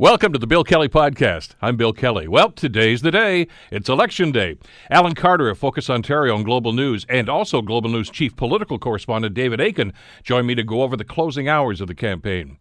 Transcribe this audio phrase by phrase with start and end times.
[0.00, 1.56] Welcome to the Bill Kelly Podcast.
[1.60, 2.26] I'm Bill Kelly.
[2.26, 3.48] Well, today's the day.
[3.70, 4.56] It's Election Day.
[4.90, 9.34] Alan Carter of Focus Ontario on Global News and also Global News Chief Political Correspondent
[9.34, 9.92] David Akin,
[10.22, 12.56] join me to go over the closing hours of the campaign.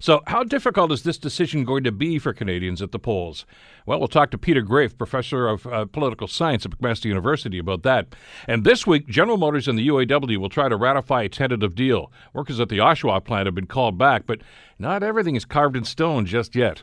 [0.00, 3.44] So, how difficult is this decision going to be for Canadians at the polls?
[3.86, 7.82] Well, we'll talk to Peter Graefe, professor of uh, political science at McMaster University, about
[7.82, 8.14] that.
[8.46, 12.12] And this week, General Motors and the UAW will try to ratify a tentative deal.
[12.32, 14.40] Workers at the Oshawa plant have been called back, but
[14.78, 16.82] not everything is carved in stone just yet.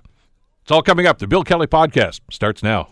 [0.63, 1.19] It's all coming up.
[1.19, 2.89] The Bill Kelly Podcast starts now.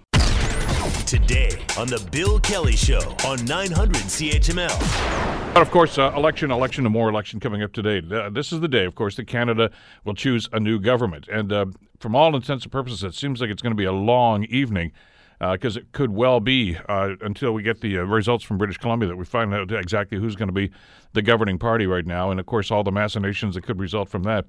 [1.08, 5.43] Today on The Bill Kelly Show on 900 CHML.
[5.56, 8.02] Of course, uh, election, election, and more election coming up today.
[8.12, 9.70] Uh, this is the day, of course, that Canada
[10.04, 11.28] will choose a new government.
[11.28, 11.66] And uh,
[12.00, 14.92] from all intents and purposes, it seems like it's going to be a long evening
[15.40, 19.08] because uh, it could well be uh, until we get the results from British Columbia
[19.10, 20.72] that we find out exactly who's going to be
[21.14, 24.24] the governing party right now, and of course, all the machinations that could result from
[24.24, 24.46] that.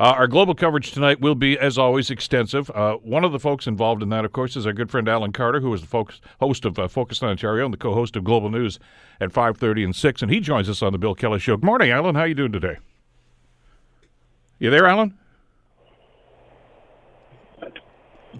[0.00, 2.70] Uh, our global coverage tonight will be, as always, extensive.
[2.70, 5.32] Uh, one of the folks involved in that, of course, is our good friend Alan
[5.32, 8.22] Carter, who is the focus, host of uh, Focus on Ontario and the co-host of
[8.22, 8.78] Global News
[9.20, 11.56] at 5.30 and 6, and he joins us on the Bill Kelly Show.
[11.56, 12.14] Good morning, Alan.
[12.14, 12.76] How you doing today?
[14.60, 15.18] You there, Alan?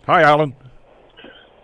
[0.06, 0.54] Hi, Alan.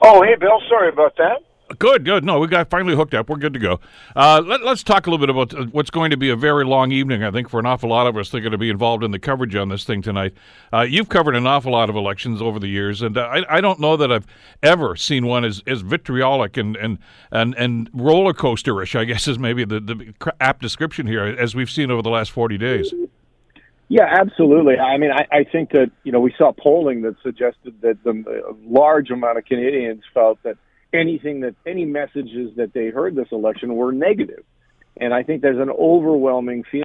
[0.03, 0.61] Oh, hey, Bill.
[0.69, 1.44] Sorry about that.
[1.79, 2.25] Good, good.
[2.25, 3.31] No, we got finally hooked up.
[3.31, 3.81] We're good to go.
[4.15, 6.65] Uh, let, us talk a little bit about uh, what's going to be a very
[6.65, 7.25] long evening.
[7.25, 9.13] I think for an awful lot of us that are going to be involved in
[9.13, 10.35] the coverage on this thing tonight.
[10.73, 13.61] Uh, you've covered an awful lot of elections over the years, and uh, I, I,
[13.63, 14.27] don't know that I've
[14.63, 16.99] ever seen one as, as vitriolic and and
[17.31, 18.99] and, and roller coasterish.
[18.99, 22.31] I guess is maybe the, the apt description here, as we've seen over the last
[22.31, 22.93] forty days.
[23.89, 24.77] Yeah, absolutely.
[24.77, 28.55] I mean, I, I think that you know we saw polling that suggested that the
[28.67, 30.59] large amount of Canadians felt that
[30.95, 34.45] anything that any messages that they heard this election were negative,
[34.97, 36.85] and I think there's an overwhelming feeling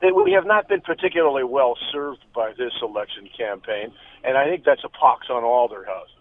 [0.00, 4.64] that we have not been particularly well served by this election campaign, and I think
[4.64, 6.17] that's a pox on all their houses.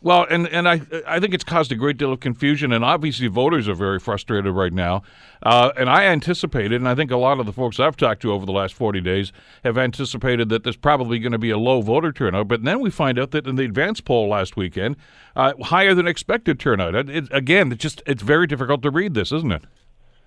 [0.00, 3.26] Well, and, and I I think it's caused a great deal of confusion, and obviously
[3.26, 5.02] voters are very frustrated right now.
[5.42, 8.32] Uh, and I anticipated, and I think a lot of the folks I've talked to
[8.32, 9.32] over the last 40 days
[9.64, 12.46] have anticipated that there's probably going to be a low voter turnout.
[12.46, 14.96] But then we find out that in the advance poll last weekend,
[15.34, 16.94] uh, higher than expected turnout.
[16.94, 19.64] It, it, again, it's just it's very difficult to read this, isn't it?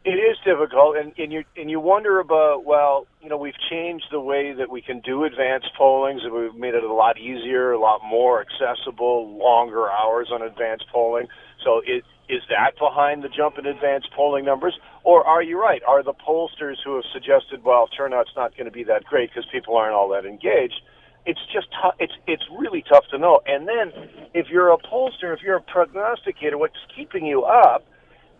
[0.03, 4.05] It is difficult, and, and you and you wonder about well, you know, we've changed
[4.11, 7.71] the way that we can do advanced pollings, and we've made it a lot easier,
[7.73, 11.27] a lot more accessible, longer hours on advanced polling.
[11.63, 14.73] So, it, is that behind the jump in advanced polling numbers,
[15.03, 15.83] or are you right?
[15.87, 19.45] Are the pollsters who have suggested, well, turnout's not going to be that great because
[19.51, 20.81] people aren't all that engaged?
[21.27, 21.93] It's just tough.
[21.99, 23.41] It's it's really tough to know.
[23.45, 23.91] And then,
[24.33, 27.85] if you're a pollster, if you're a prognosticator, what's keeping you up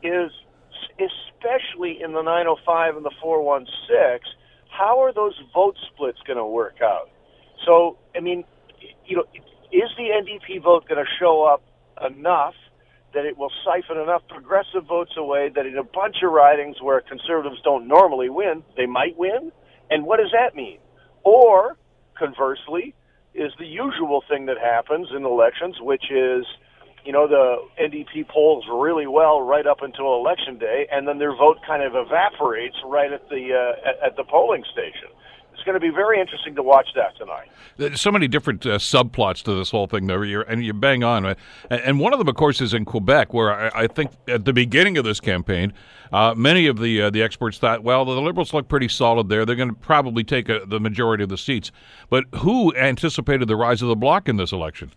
[0.02, 0.32] is
[1.00, 4.20] especially in the 905 and the 416,
[4.70, 7.10] how are those vote splits going to work out?
[7.66, 8.44] So, I mean,
[9.06, 9.26] you know,
[9.72, 11.64] is the NDP vote going to show up
[12.04, 12.56] enough
[13.14, 17.02] that it will siphon enough progressive votes away that in a bunch of ridings where
[17.02, 19.52] conservatives don't normally win, they might win?
[19.90, 20.80] And what does that mean?
[21.24, 21.78] Or,
[22.18, 22.96] conversely,
[23.34, 26.46] is the usual thing that happens in elections, which is
[27.06, 31.36] you know, the NDP polls really well right up until election day, and then their
[31.36, 35.10] vote kind of evaporates right at the uh, at, at the polling station.
[35.54, 37.50] It's going to be very interesting to watch that tonight.
[37.78, 41.04] There's so many different uh, subplots to this whole thing, though, you're, and you bang
[41.04, 41.36] on.
[41.70, 44.54] And one of them, of course, is in Quebec, where I, I think at the
[44.54, 45.72] beginning of this campaign,
[46.12, 49.46] uh, many of the uh, the experts thought, well, the Liberals look pretty solid there.
[49.46, 51.72] They're going to probably take a, the majority of the seats.
[52.10, 54.92] But who anticipated the rise of the bloc in this election?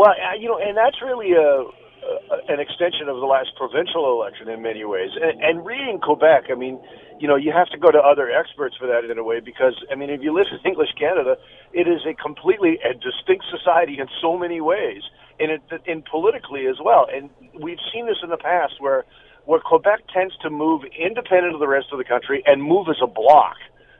[0.00, 4.48] Well, you know, and that's really a, a an extension of the last provincial election
[4.48, 5.12] in many ways.
[5.12, 6.80] And, and reading Quebec, I mean,
[7.20, 9.76] you know, you have to go to other experts for that in a way because,
[9.92, 11.36] I mean, if you live in English Canada,
[11.76, 15.04] it is a completely a distinct society in so many ways,
[15.38, 17.04] and it, in politically as well.
[17.12, 17.28] And
[17.60, 19.04] we've seen this in the past where
[19.44, 22.96] where Quebec tends to move independent of the rest of the country and move as
[23.04, 23.56] a bloc.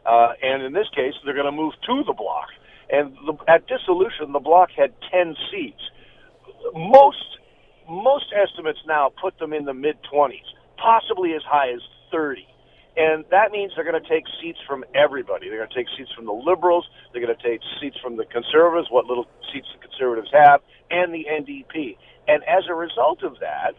[0.09, 2.49] Uh, and in this case, they're going to move to the bloc.
[2.93, 5.83] And the, at dissolution, the bloc had 10 seats.
[6.75, 7.25] Most
[7.89, 11.81] most estimates now put them in the mid 20s, possibly as high as
[12.13, 12.47] 30.
[12.97, 15.49] And that means they're going to take seats from everybody.
[15.49, 16.89] They're going to take seats from the liberals.
[17.13, 20.61] They're going to take seats from the conservatives, what little seats the conservatives have,
[20.91, 21.97] and the NDP.
[22.29, 23.75] And as a result of that,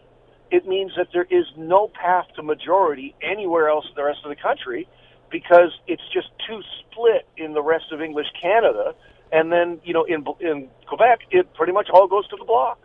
[0.49, 4.29] it means that there is no path to majority anywhere else in the rest of
[4.29, 4.87] the country
[5.31, 8.93] because it's just too split in the rest of English Canada.
[9.31, 12.79] And then, you know, in in Quebec, it pretty much all goes to the bloc.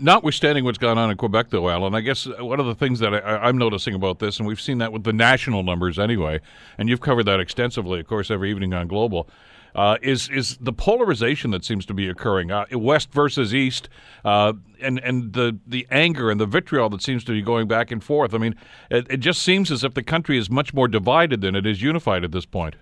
[0.00, 3.00] Notwithstanding what's gone on in Quebec, though, Alan, I guess uh, one of the things
[3.00, 6.40] that I, am noticing about this, and we've seen that with the national numbers anyway,
[6.76, 9.28] and you've covered that extensively, of course, every evening on Global.
[9.74, 13.88] Uh, is is the polarization that seems to be occurring, uh, west versus east,
[14.24, 17.90] uh, and and the the anger and the vitriol that seems to be going back
[17.90, 18.34] and forth.
[18.34, 18.54] I mean,
[18.90, 21.82] it, it just seems as if the country is much more divided than it is
[21.82, 22.76] unified at this point.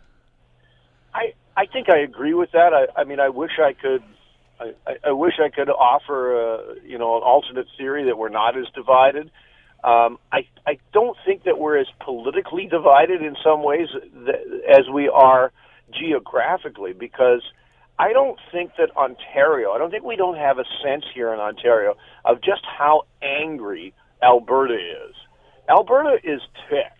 [1.14, 2.72] I I think I agree with that.
[2.72, 4.02] I, I mean, I wish I could.
[4.58, 8.56] I, I wish I could offer, a, you know, an alternate theory that we're not
[8.56, 9.30] as divided.
[9.84, 13.88] Um, I I don't think that we're as politically divided in some ways
[14.68, 15.52] as we are
[15.92, 17.42] geographically because
[17.98, 21.40] I don't think that Ontario, I don't think we don't have a sense here in
[21.40, 25.14] Ontario of just how angry Alberta is.
[25.68, 26.92] Alberta is ticked.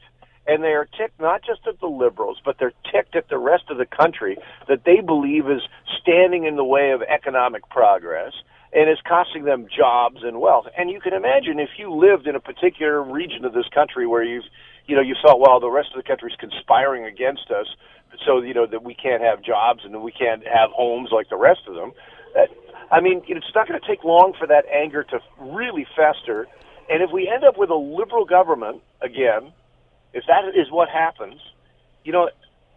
[0.49, 3.65] And they are ticked not just at the Liberals, but they're ticked at the rest
[3.69, 4.39] of the country
[4.69, 5.63] that they believe is
[6.01, 8.33] standing in the way of economic progress
[8.73, 10.67] and is costing them jobs and wealth.
[10.79, 14.23] And you can imagine if you lived in a particular region of this country where
[14.23, 14.45] you've,
[14.87, 17.67] you know, you felt, well, the rest of the country is conspiring against us,
[18.27, 21.37] so you know that we can't have jobs and we can't have homes like the
[21.37, 21.93] rest of them.
[22.35, 22.49] That,
[22.91, 26.47] I mean, it's not going to take long for that anger to really fester.
[26.89, 29.53] And if we end up with a liberal government again,
[30.13, 31.41] if that is what happens,
[32.05, 32.31] you know,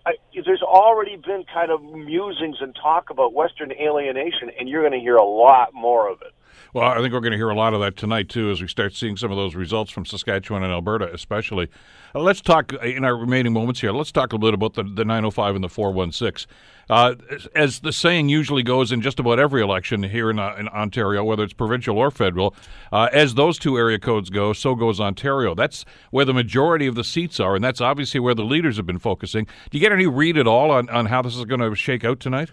[0.06, 0.14] I,
[0.46, 5.00] there's already been kind of musings and talk about Western alienation, and you're going to
[5.00, 6.34] hear a lot more of it.
[6.74, 8.68] Well, I think we're going to hear a lot of that tonight, too, as we
[8.68, 11.68] start seeing some of those results from Saskatchewan and Alberta, especially.
[12.14, 14.74] Uh, let's talk, uh, in our remaining moments here, let's talk a little bit about
[14.74, 16.48] the, the 905 and the 416.
[16.90, 17.16] Uh,
[17.56, 21.24] as the saying usually goes in just about every election here in, uh, in Ontario,
[21.24, 22.56] whether it's provincial or federal,
[22.92, 25.54] uh, as those two area codes go, so goes Ontario.
[25.54, 28.88] That's where the majority of the seats are, and that's obviously where the leaders have
[28.88, 29.46] been focusing.
[29.70, 32.04] Do you get any read at all on, on how this is going to shake
[32.04, 32.50] out tonight?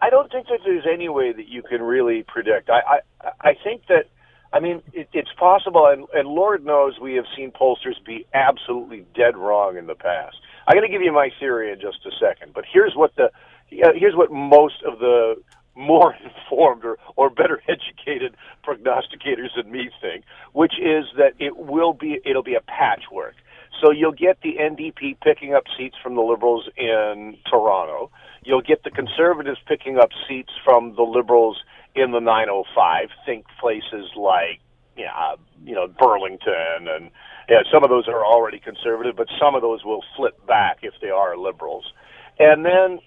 [0.00, 2.70] I don't think that there's any way that you can really predict.
[2.70, 4.06] I I, I think that
[4.52, 9.04] I mean it, it's possible, and, and Lord knows we have seen pollsters be absolutely
[9.14, 10.36] dead wrong in the past.
[10.66, 13.30] I'm going to give you my theory in just a second, but here's what the
[13.68, 15.36] here's what most of the
[15.74, 18.36] more informed or, or better educated
[18.66, 23.34] prognosticators than me think, which is that it will be it'll be a patchwork.
[23.80, 28.10] So you'll get the NDP picking up seats from the Liberals in Toronto.
[28.44, 31.58] You'll get the Conservatives picking up seats from the Liberals
[31.94, 33.08] in the 905.
[33.26, 34.60] Think places like,
[34.96, 35.34] yeah,
[35.64, 37.10] you know, Burlington and
[37.48, 40.92] yeah, some of those are already conservative, but some of those will flip back if
[41.00, 41.92] they are liberals.
[42.38, 42.98] And then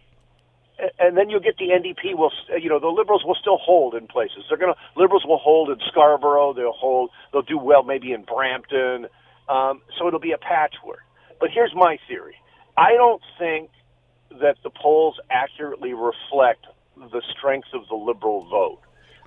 [0.99, 4.07] and then you'll get the NDP will you know the liberals will still hold in
[4.07, 4.43] places.
[4.49, 6.53] They're going to liberals will hold in Scarborough.
[6.53, 7.11] They'll hold.
[7.31, 9.07] They'll do well maybe in Brampton.
[9.51, 11.03] Um, so it'll be a patchwork.
[11.39, 12.35] But here's my theory.
[12.77, 13.69] I don't think
[14.39, 16.65] that the polls accurately reflect
[16.95, 18.79] the strength of the liberal vote.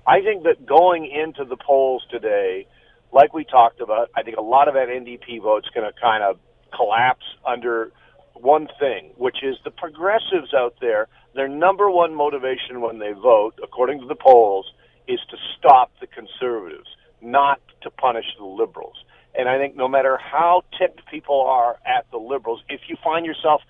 [0.07, 2.67] I think that going into the polls today,
[3.13, 6.23] like we talked about, I think a lot of that NDP vote's going to kind
[6.23, 6.39] of
[6.75, 7.91] collapse under
[8.33, 13.53] one thing, which is the progressives out there, their number one motivation when they vote,
[13.63, 14.65] according to the polls,
[15.07, 16.87] is to stop the conservatives,
[17.21, 18.95] not to punish the liberals.
[19.37, 23.25] And I think no matter how tipped people are at the liberals, if you find
[23.25, 23.61] yourself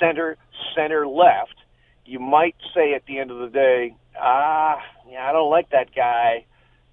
[0.00, 0.36] center,
[0.74, 1.54] center left,
[2.04, 4.78] you might say at the end of the day, ah,
[5.08, 6.44] yeah, I don't like that guy,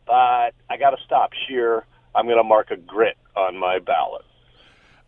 [0.05, 1.85] but I got to stop Scheer.
[2.15, 4.25] I'm going to mark a grit on my ballot.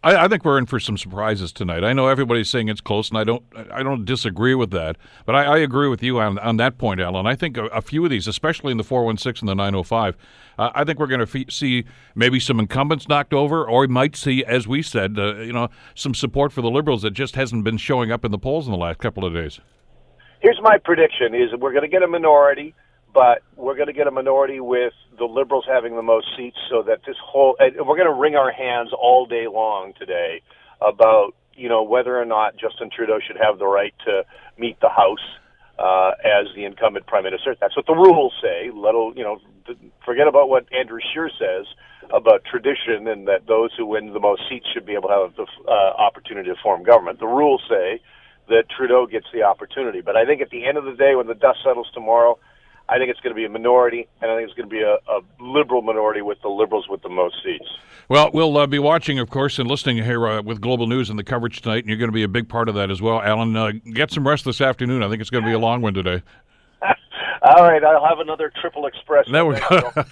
[0.03, 1.83] I, I, think we're in for some surprises tonight.
[1.83, 4.97] I know everybody's saying it's close, and I don't I don't disagree with that.
[5.25, 7.27] But I, I agree with you on on that point, Alan.
[7.27, 10.17] I think a, a, few of these, especially in the 416 and the 905,
[10.57, 11.85] uh, I think we're going to see
[12.15, 15.69] maybe some incumbents knocked over, or we might see, as we said, uh, you know,
[15.93, 18.71] some support for the Liberals that just hasn't been showing up in the polls in
[18.71, 19.59] the last couple of days.
[20.39, 22.73] Here's my prediction: is we're going to get a minority
[23.13, 26.83] but we're going to get a minority with the liberals having the most seats so
[26.83, 30.41] that this whole and we're going to wring our hands all day long today
[30.81, 34.23] about you know whether or not Justin Trudeau should have the right to
[34.57, 35.25] meet the House
[35.77, 37.55] uh, as the incumbent prime minister.
[37.59, 38.69] That's what the rules say.
[38.73, 39.39] Let you know,
[40.05, 41.65] forget about what Andrew Scheer says
[42.13, 45.35] about tradition and that those who win the most seats should be able to have
[45.35, 47.19] the uh, opportunity to form government.
[47.19, 48.01] The rules say
[48.49, 50.01] that Trudeau gets the opportunity.
[50.01, 52.37] But I think at the end of the day, when the dust settles tomorrow,
[52.89, 54.81] I think it's going to be a minority, and I think it's going to be
[54.81, 57.67] a, a liberal minority with the liberals with the most seats.
[58.09, 61.17] Well, we'll uh, be watching, of course, and listening here uh, with Global News and
[61.17, 63.21] the coverage tonight, and you're going to be a big part of that as well.
[63.21, 65.03] Alan, uh, get some rest this afternoon.
[65.03, 66.21] I think it's going to be a long one today.
[67.43, 69.25] All right, I'll have another triple express.
[69.31, 69.89] There we go.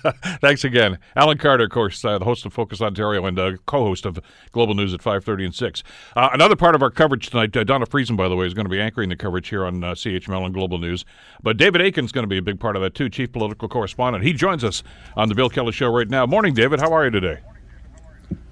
[0.42, 4.08] Thanks again, Alan Carter, of course, uh, the host of Focus Ontario and uh, co-host
[4.08, 4.20] of
[4.52, 5.84] Global News at five thirty and six.
[6.16, 8.66] Uh, another part of our coverage tonight, uh, Donna Friesen, by the way, is going
[8.66, 11.06] to be anchoring the coverage here on uh, CHML and Global News.
[11.44, 14.24] But David Akin's going to be a big part of that too, chief political correspondent.
[14.24, 14.82] He joins us
[15.16, 16.26] on the Bill Kelly Show right now.
[16.26, 16.80] Morning, David.
[16.80, 17.42] How are you today?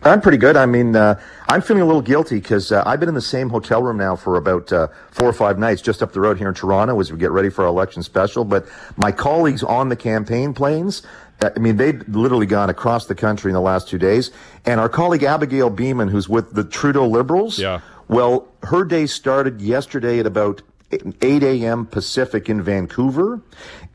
[0.03, 0.55] I'm pretty good.
[0.55, 3.49] I mean, uh, I'm feeling a little guilty because uh, I've been in the same
[3.49, 6.47] hotel room now for about uh, four or five nights just up the road here
[6.47, 8.45] in Toronto as we get ready for our election special.
[8.45, 11.01] But my colleagues on the campaign planes,
[11.41, 14.31] uh, I mean, they've literally gone across the country in the last two days.
[14.65, 17.81] And our colleague Abigail Bimman, who's with the Trudeau Liberals, yeah.
[18.07, 20.61] well, her day started yesterday at about
[20.91, 21.85] 8 a.m.
[21.85, 23.41] Pacific in Vancouver,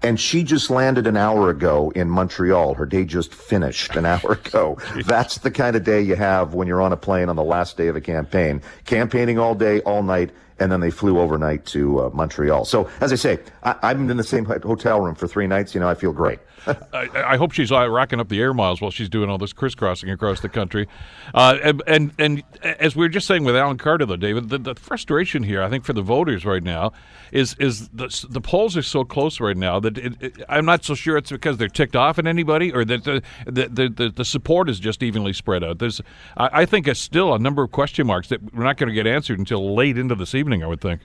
[0.02, 2.74] and she just landed an hour ago in Montreal.
[2.74, 4.76] Her day just finished an hour ago.
[5.06, 7.76] That's the kind of day you have when you're on a plane on the last
[7.76, 8.60] day of a campaign.
[8.84, 12.66] Campaigning all day, all night, and then they flew overnight to uh, Montreal.
[12.66, 15.74] So, as I say, I, I'm in the same hotel room for three nights.
[15.74, 16.40] You know, I feel great.
[16.92, 19.52] I, I, hope she's uh, racking up the air miles while she's doing all this
[19.52, 20.86] crisscrossing across the country.
[21.34, 24.58] Uh, and, and, and as we were just saying with Alan Carter, though, David, the,
[24.58, 26.92] the, frustration here, I think, for the voters right now
[27.32, 30.84] is is the, the polls are so close right now that it, it, I'm not
[30.84, 34.24] so sure it's because they're ticked off at anybody or that the the, the, the
[34.24, 35.78] support is just evenly spread out.
[35.78, 36.00] There's,
[36.36, 38.94] I, I think, it's still a number of question marks that we're not going to
[38.94, 40.62] get answered until late into this evening.
[40.62, 41.00] I would think.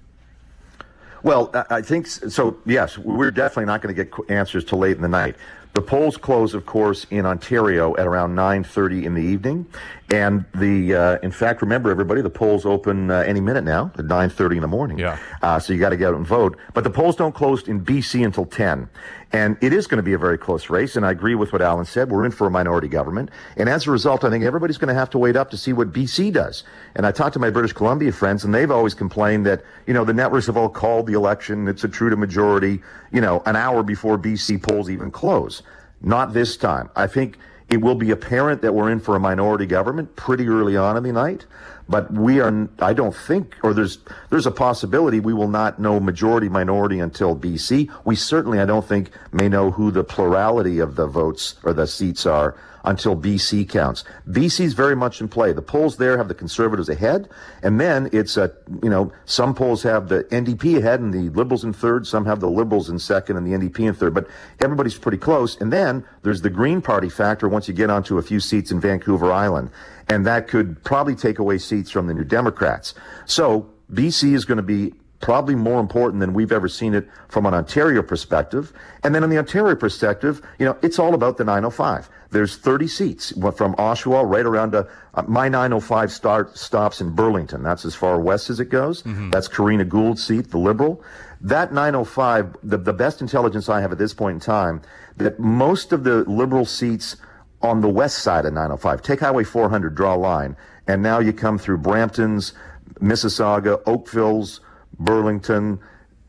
[1.24, 2.58] Well, I think so.
[2.66, 5.36] Yes, we're definitely not going to get answers till late in the night.
[5.74, 9.68] The polls close, of course, in Ontario at around 9:30 in the evening,
[10.10, 14.06] and the uh, in fact, remember everybody, the polls open uh, any minute now at
[14.06, 14.98] 9:30 in the morning.
[14.98, 15.20] Yeah.
[15.44, 16.58] Uh, so you got to get out and vote.
[16.74, 18.90] But the polls don't close in BC until 10.
[19.34, 20.96] And it is going to be a very close race.
[20.96, 22.10] And I agree with what Alan said.
[22.10, 23.30] We're in for a minority government.
[23.58, 25.74] And as a result, I think everybody's going to have to wait up to see
[25.74, 26.64] what BC does.
[26.96, 30.06] And I talked to my British Columbia friends, and they've always complained that, you know,
[30.06, 31.68] the networks have all called the election.
[31.68, 32.82] It's a Trudeau majority,
[33.12, 35.62] you know, an hour before BC polls even close.
[36.02, 36.90] Not this time.
[36.96, 37.38] I think
[37.70, 41.04] it will be apparent that we're in for a minority government pretty early on in
[41.04, 41.46] the night.
[41.90, 46.00] But we are, I don't think, or there's, there's a possibility we will not know
[46.00, 47.90] majority minority until BC.
[48.04, 51.88] We certainly, I don't think, may know who the plurality of the votes or the
[51.88, 52.56] seats are
[52.88, 54.06] until BC counts.
[54.30, 55.52] BC is very much in play.
[55.52, 57.30] The polls there have the conservatives ahead,
[57.62, 58.52] and then it's a
[58.82, 62.08] you know some polls have the NDP ahead and the Liberals in third.
[62.08, 64.14] Some have the Liberals in second and the NDP in third.
[64.14, 64.28] But
[64.62, 65.60] everybody's pretty close.
[65.60, 68.80] And then there's the Green Party factor once you get onto a few seats in
[68.80, 69.70] Vancouver Island,
[70.10, 72.94] and that could probably take away seats from the New Democrats.
[73.26, 77.46] So BC is going to be probably more important than we've ever seen it from
[77.46, 78.72] an Ontario perspective.
[79.04, 82.10] And then in the Ontario perspective, you know, it's all about the 905.
[82.30, 87.64] There's 30 seats from Oshawa right around to uh, my 905 start stops in Burlington.
[87.64, 89.02] That's as far west as it goes.
[89.04, 89.32] Mm-hmm.
[89.32, 91.04] That's Karina Gould's seat, the Liberal.
[91.40, 94.82] That 905, the, the best intelligence I have at this point in time,
[95.18, 97.16] that most of the Liberal seats
[97.62, 100.56] on the west side of 905, take Highway 400, draw a line,
[100.88, 102.54] and now you come through Brampton's,
[103.00, 104.62] Mississauga, Oakville's,
[105.00, 105.80] Burlington.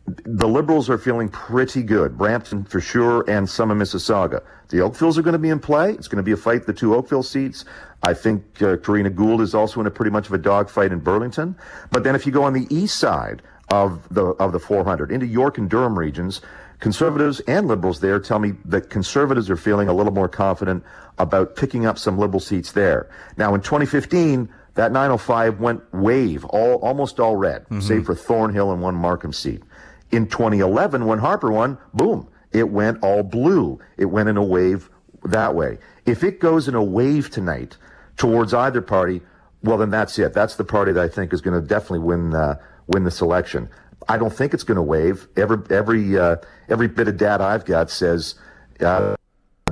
[0.06, 2.16] The Liberals are feeling pretty good.
[2.16, 4.42] Brampton for sure, and some of Mississauga.
[4.68, 5.92] The Oakvilles are going to be in play.
[5.92, 7.64] It's going to be a fight, the two Oakville seats.
[8.02, 11.00] I think uh, Karina Gould is also in a pretty much of a dogfight in
[11.00, 11.56] Burlington.
[11.90, 15.26] But then if you go on the east side of the of the 400 into
[15.26, 16.40] York and Durham regions,
[16.80, 20.84] conservatives and liberals there tell me that conservatives are feeling a little more confident
[21.18, 23.08] about picking up some liberal seats there.
[23.36, 27.80] Now in 2015, that 905 went wave, all almost all red, mm-hmm.
[27.80, 29.62] save for Thornhill and one Markham seat.
[30.10, 33.80] In 2011, when Harper won, boom, it went all blue.
[33.96, 34.88] It went in a wave
[35.24, 35.78] that way.
[36.06, 37.76] If it goes in a wave tonight
[38.16, 39.20] towards either party,
[39.62, 40.32] well, then that's it.
[40.32, 43.68] That's the party that I think is going to definitely win uh, win this election.
[44.08, 45.28] I don't think it's going to wave.
[45.36, 46.36] Every every uh,
[46.68, 48.36] every bit of data I've got says
[48.80, 49.16] uh,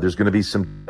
[0.00, 0.88] there's going to be some.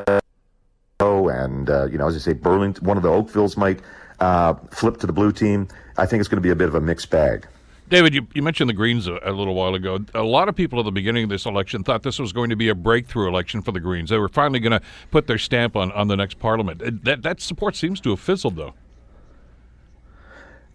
[1.00, 3.80] Oh, and uh, you know, as I say, Burlington, one of the Oakvilles might
[4.20, 5.68] uh, flip to the blue team.
[5.98, 7.46] I think it's going to be a bit of a mixed bag.
[7.88, 10.00] David, you, you mentioned the Greens a, a, little while ago.
[10.12, 12.56] A lot of people at the beginning of this election thought this was going to
[12.56, 14.10] be a breakthrough election for the Greens.
[14.10, 14.80] They were finally going to
[15.12, 17.04] put their stamp on, on the next parliament.
[17.04, 18.74] That, that support seems to have fizzled, though.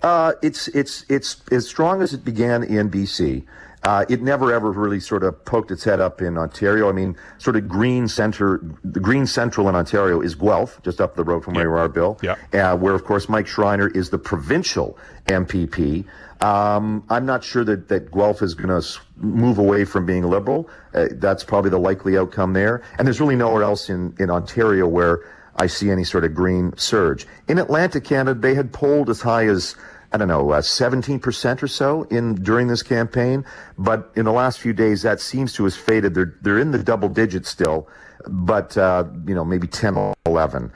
[0.02, 3.46] Uh, it's it's it's as strong as it began in BC.
[3.84, 6.88] Uh, it never ever really sort of poked its head up in Ontario.
[6.88, 11.16] I mean, sort of green center, the green central in Ontario is Guelph, just up
[11.16, 12.20] the road from where you are, Bill.
[12.22, 12.36] Yeah.
[12.54, 16.06] Uh, where of course Mike Schreiner is the provincial MPP.
[16.42, 20.70] Um, I'm not sure that, that Guelph is going to move away from being liberal.
[20.94, 22.84] Uh, that's probably the likely outcome there.
[22.98, 25.24] And there's really nowhere else in, in Ontario where
[25.58, 27.28] I see any sort of green surge.
[27.48, 29.76] In Atlantic Canada, they had polled as high as
[30.14, 33.46] I don't know, uh, 17% or so in during this campaign.
[33.78, 36.14] But in the last few days, that seems to have faded.
[36.14, 37.88] They're, they're in the double digits still,
[38.28, 40.72] but, uh, you know, maybe 10 or 11.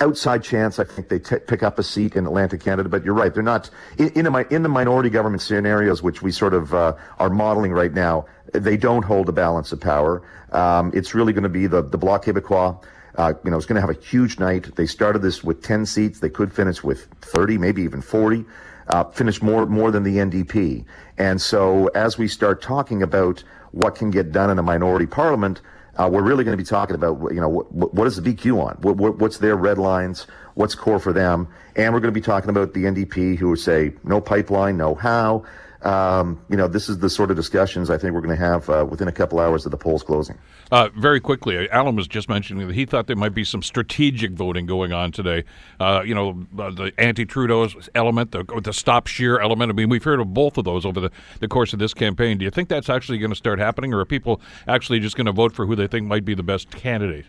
[0.00, 3.14] Outside chance, I think they t- pick up a seat in Atlantic Canada, but you're
[3.14, 3.34] right.
[3.34, 3.68] They're not
[3.98, 7.72] in, in, a, in the minority government scenarios, which we sort of uh, are modeling
[7.72, 8.24] right now.
[8.54, 10.22] They don't hold a balance of power.
[10.52, 12.82] Um, it's really going to be the, the Bloc Québécois
[13.18, 14.76] Uh, you know, it's going to have a huge night.
[14.76, 16.20] They started this with 10 seats.
[16.20, 18.44] They could finish with 30, maybe even 40.
[18.86, 20.84] Uh, finish more more than the NDP.
[21.18, 25.60] And so, as we start talking about what can get done in a minority parliament,
[25.96, 28.64] uh, we're really going to be talking about, you know, what, what is the BQ
[28.64, 28.76] on?
[28.80, 30.26] What, what, what's their red lines?
[30.54, 31.48] What's core for them?
[31.76, 34.94] And we're going to be talking about the NDP who would say no pipeline, no
[34.94, 35.44] how.
[35.82, 38.68] Um, you know, this is the sort of discussions I think we're going to have
[38.68, 40.36] uh, within a couple hours of the polls closing.
[40.72, 44.32] Uh, very quickly, Alan was just mentioning that he thought there might be some strategic
[44.32, 45.44] voting going on today.
[45.78, 49.70] Uh, you know, uh, the anti-Trudeau element, the, the stop Scheer element.
[49.70, 52.38] I mean, we've heard of both of those over the, the course of this campaign.
[52.38, 55.26] Do you think that's actually going to start happening, or are people actually just going
[55.26, 57.26] to vote for who they think might be the best candidate?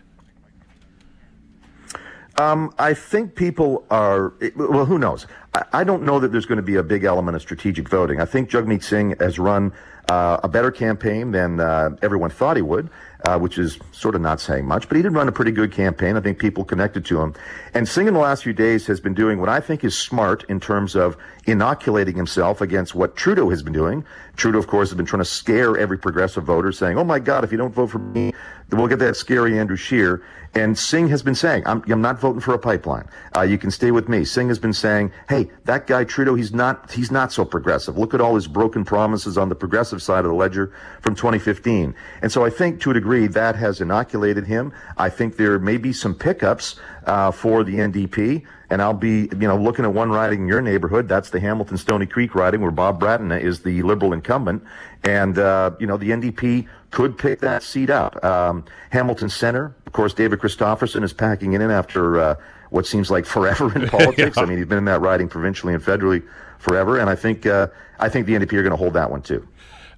[2.36, 5.26] Um, I think people are, well, who knows?
[5.52, 8.20] I, don't know that there's going to be a big element of strategic voting.
[8.20, 9.72] I think Jagmeet Singh has run
[10.08, 12.88] uh, a better campaign than uh, everyone thought he would
[13.24, 15.72] uh, which is sort of not saying much, but he did run a pretty good
[15.72, 16.16] campaign.
[16.16, 17.34] I think people connected to him.
[17.74, 20.44] And Singh in the last few days has been doing what I think is smart
[20.48, 21.16] in terms of
[21.46, 24.04] inoculating himself against what Trudeau has been doing.
[24.36, 27.44] Trudeau, of course, has been trying to scare every progressive voter, saying, oh my God,
[27.44, 28.32] if you don't vote for me,
[28.68, 30.22] then we'll get that scary Andrew Scheer.
[30.54, 33.08] And Singh has been saying, I'm, I'm not voting for a pipeline.
[33.36, 34.24] Uh, you can stay with me.
[34.24, 37.98] Singh has been saying, hey, that guy Trudeau, he's not, he's not so progressive.
[37.98, 41.94] Look at all his broken promises on the progressive side of the ledger from 2015.
[42.22, 44.72] And so I think to a degree that has inoculated him.
[44.96, 48.44] I think there may be some pickups uh, for the NDP.
[48.70, 51.08] And I'll be, you know, looking at one riding in your neighborhood.
[51.08, 54.62] That's the Hamilton Stoney Creek riding where Bob Bratina is the Liberal incumbent.
[55.02, 58.22] And, uh, you know, the NDP could pick that seat up.
[58.24, 62.34] Um, Hamilton Center, of course, David Christopherson is packing it in after uh,
[62.70, 64.36] what seems like forever in politics.
[64.36, 64.42] yeah.
[64.42, 66.22] I mean, he's been in that riding provincially and federally
[66.58, 66.98] forever.
[66.98, 69.46] And I think, uh, I think the NDP are going to hold that one too.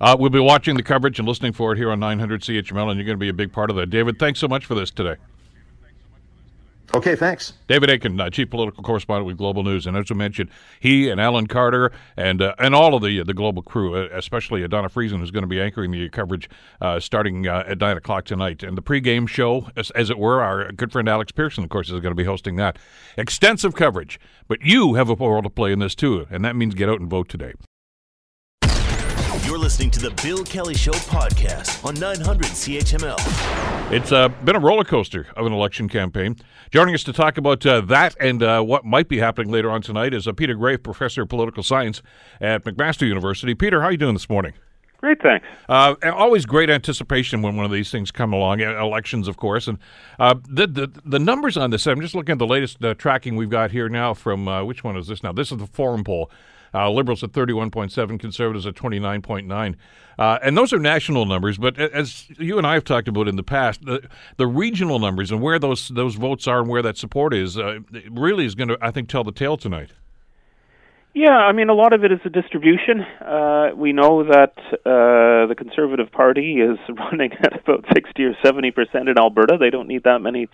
[0.00, 2.98] Uh, we'll be watching the coverage and listening for it here on 900 CHML, and
[2.98, 3.88] you're going to be a big part of that.
[3.88, 5.14] David, thanks so much for this today.
[6.94, 7.54] Okay, thanks.
[7.68, 11.20] David Akin, uh, chief political correspondent with Global News, and as we mentioned, he and
[11.20, 15.18] Alan Carter and uh, and all of the the global crew, uh, especially Donna Friesen,
[15.18, 16.50] who's going to be anchoring the coverage
[16.82, 20.42] uh, starting uh, at nine o'clock tonight, and the pregame show, as, as, it were,
[20.42, 22.78] our good friend Alex Pierson, of course, is going to be hosting that.
[23.16, 26.74] Extensive coverage, but you have a role to play in this too, and that means
[26.74, 27.54] get out and vote today.
[29.62, 33.92] You're listening to the Bill Kelly Show podcast on 900 CHML.
[33.92, 36.34] It's uh, been a roller coaster of an election campaign.
[36.72, 39.80] Joining us to talk about uh, that and uh, what might be happening later on
[39.80, 42.02] tonight is uh, Peter Graefe, professor of political science
[42.40, 43.54] at McMaster University.
[43.54, 44.52] Peter, how are you doing this morning?
[44.96, 45.46] Great, thanks.
[45.68, 48.58] Uh, always great anticipation when one of these things come along.
[48.58, 49.78] Elections, of course, and
[50.18, 51.86] uh, the, the, the numbers on this.
[51.86, 54.12] I'm just looking at the latest uh, tracking we've got here now.
[54.12, 55.30] From uh, which one is this now?
[55.30, 56.32] This is the Forum poll.
[56.74, 59.74] Uh, liberals at 31.7, conservatives at 29.9.
[60.18, 63.36] Uh, and those are national numbers, but as you and I have talked about in
[63.36, 66.96] the past, the, the regional numbers and where those those votes are and where that
[66.96, 67.80] support is uh,
[68.10, 69.90] really is going to, I think, tell the tale tonight.
[71.14, 73.02] Yeah, I mean, a lot of it is a distribution.
[73.20, 74.54] Uh, we know that
[74.86, 79.56] uh, the Conservative Party is running at about 60 or 70 percent in Alberta.
[79.58, 80.48] They don't need that many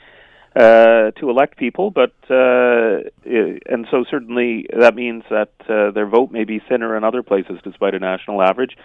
[0.57, 6.31] uh, to elect people, but uh, and so certainly that means that uh, their vote
[6.31, 8.77] may be thinner in other places despite a national average.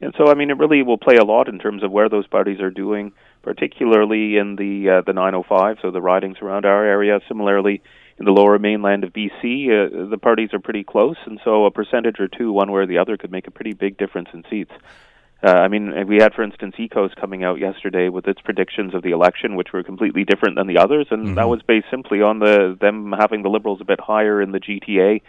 [0.00, 2.26] And so, I mean, it really will play a lot in terms of where those
[2.26, 7.20] parties are doing, particularly in the uh, the 905, so the ridings around our area.
[7.28, 7.82] Similarly,
[8.18, 11.70] in the lower mainland of BC, uh, the parties are pretty close, and so a
[11.70, 14.42] percentage or two, one way or the other, could make a pretty big difference in
[14.50, 14.72] seats.
[15.44, 19.02] Uh, I mean, we had, for instance, EKOS coming out yesterday with its predictions of
[19.02, 21.34] the election, which were completely different than the others, and mm-hmm.
[21.34, 24.60] that was based simply on the them having the Liberals a bit higher in the
[24.60, 25.20] GTA,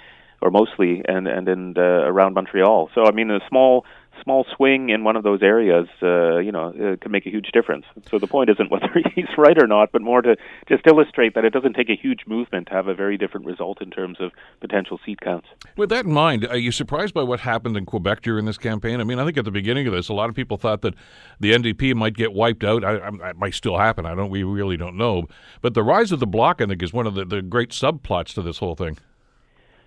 [0.42, 2.92] or mostly, and and in uh, around Montreal.
[2.94, 3.86] So, I mean, a small
[4.22, 7.52] small swing in one of those areas, uh, you know, uh, can make a huge
[7.54, 7.86] difference.
[8.10, 10.36] So the point isn't whether he's right or not, but more to
[10.68, 13.82] just illustrate that it doesn't take a huge movement to have a very different result
[13.82, 15.48] in terms of potential seat counts.
[15.76, 19.00] With that in mind, are you surprised by what happened in Quebec during this campaign?
[19.00, 20.94] I mean, I think at the beginning of this, a lot of people thought that
[21.40, 22.84] the NDP might get wiped out.
[22.84, 24.06] I, I, it might still happen.
[24.06, 24.30] I don't.
[24.30, 25.28] We really don't know.
[25.62, 28.34] But the rise of the bloc, I think, is one of the, the great subplots
[28.36, 28.98] to this whole thing.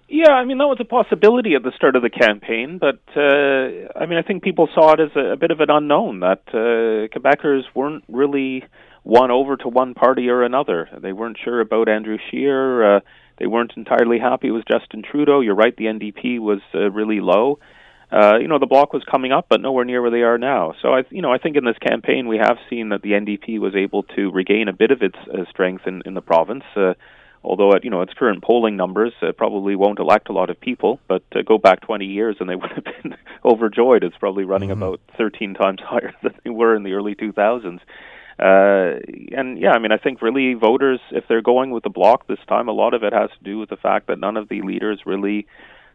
[0.08, 3.98] Yeah, I mean that was a possibility at the start of the campaign, but uh,
[3.98, 6.42] I mean I think people saw it as a, a bit of an unknown that
[6.48, 8.64] uh, Quebecers weren't really
[9.02, 10.88] won over to one party or another.
[11.00, 12.96] They weren't sure about Andrew Scheer.
[12.96, 13.00] Uh,
[13.38, 15.40] they weren't entirely happy with Justin Trudeau.
[15.40, 17.58] You're right, the NDP was uh, really low.
[18.10, 20.74] Uh, you know, the bloc was coming up, but nowhere near where they are now.
[20.80, 23.58] So I, you know, I think in this campaign we have seen that the NDP
[23.58, 26.62] was able to regain a bit of its uh, strength in, in the province.
[26.76, 26.94] Uh,
[27.42, 30.60] although at you know its current polling numbers uh, probably won't elect a lot of
[30.60, 34.44] people but uh, go back 20 years and they would have been overjoyed it's probably
[34.44, 34.82] running mm-hmm.
[34.82, 37.80] about 13 times higher than they were in the early 2000s
[38.38, 39.00] Uh,
[39.32, 42.38] and yeah, I mean, I think really voters, if they're going with the bloc this
[42.46, 44.60] time, a lot of it has to do with the fact that none of the
[44.60, 45.46] leaders really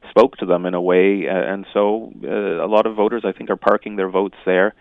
[0.09, 3.31] spoke to them in a way, uh, and so uh, a lot of voters, I
[3.31, 4.73] think, are parking their votes there,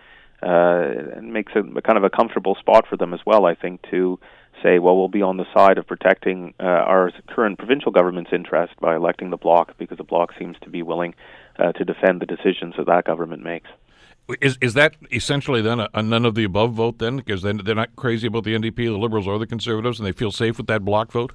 [0.43, 3.45] uh, and makes it a kind of a comfortable spot for them as well.
[3.45, 4.19] I think to
[4.63, 8.75] say, well, we'll be on the side of protecting uh, our current provincial government's interest
[8.81, 11.15] by electing the bloc because the bloc seems to be willing
[11.59, 13.69] uh, to defend the decisions that that government makes.
[14.41, 17.17] Is is that essentially then a, a none of the above vote then?
[17.17, 20.13] Because then they're not crazy about the NDP, the Liberals, or the Conservatives, and they
[20.13, 21.33] feel safe with that bloc vote.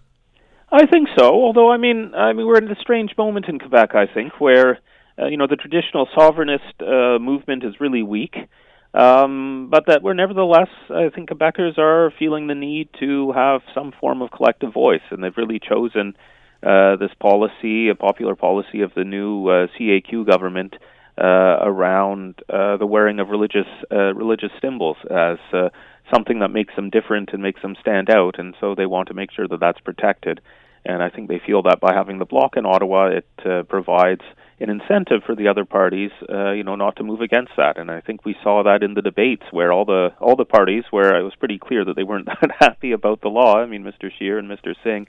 [0.72, 1.26] I think so.
[1.26, 3.96] Although I mean, I mean, we're in a strange moment in Quebec.
[3.96, 4.80] I think where
[5.20, 8.36] uh, you know the traditional sovereignist uh, movement is really weak,
[8.96, 13.94] um, but that we're nevertheless, I think Quebecers are feeling the need to have some
[14.00, 16.16] form of collective voice, and they've really chosen
[16.64, 20.76] uh, this policy, a popular policy of the new uh, CAQ government.
[21.18, 25.70] Uh, around uh, the wearing of religious uh, religious symbols as uh,
[26.14, 29.14] something that makes them different and makes them stand out, and so they want to
[29.14, 30.42] make sure that that's protected.
[30.84, 34.24] And I think they feel that by having the bloc in Ottawa, it uh, provides
[34.60, 37.78] an incentive for the other parties, uh, you know, not to move against that.
[37.78, 40.86] And I think we saw that in the debates where all the all the parties,
[40.92, 43.58] where it was pretty clear that they weren't that happy about the law.
[43.58, 44.10] I mean, Mr.
[44.18, 44.74] Scheer and Mr.
[44.84, 45.08] Singh,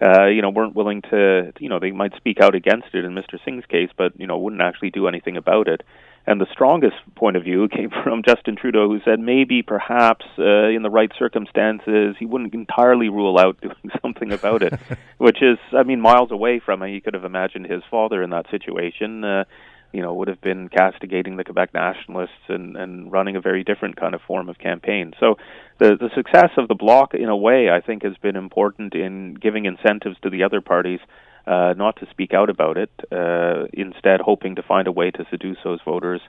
[0.00, 3.12] uh, you know, weren't willing to, you know, they might speak out against it in
[3.14, 3.38] Mr.
[3.44, 5.82] Singh's case, but you know, wouldn't actually do anything about it.
[6.26, 10.68] And the strongest point of view came from Justin Trudeau, who said maybe, perhaps, uh,
[10.68, 14.74] in the right circumstances, he wouldn't entirely rule out doing something about it,
[15.18, 16.90] which is, I mean, miles away from it.
[16.90, 19.24] You could have imagined his father in that situation.
[19.24, 19.44] Uh,
[19.92, 23.96] you know, would have been castigating the Quebec nationalists and, and running a very different
[23.96, 25.14] kind of form of campaign.
[25.18, 25.36] So,
[25.78, 29.34] the the success of the bloc, in a way, I think, has been important in
[29.34, 31.00] giving incentives to the other parties
[31.46, 35.24] uh, not to speak out about it, uh, instead hoping to find a way to
[35.30, 36.20] seduce those voters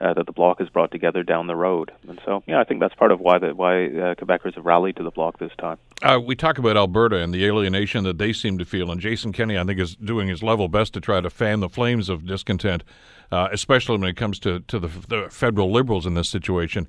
[0.00, 1.90] uh, that the bloc has brought together down the road.
[2.06, 4.96] And so, yeah, I think that's part of why the, why uh, Quebecers have rallied
[4.96, 5.78] to the bloc this time.
[6.02, 9.32] Uh, we talk about Alberta and the alienation that they seem to feel, and Jason
[9.32, 12.26] Kenney, I think, is doing his level best to try to fan the flames of
[12.26, 12.84] discontent,
[13.32, 16.86] uh, especially when it comes to to the, the federal liberals in this situation.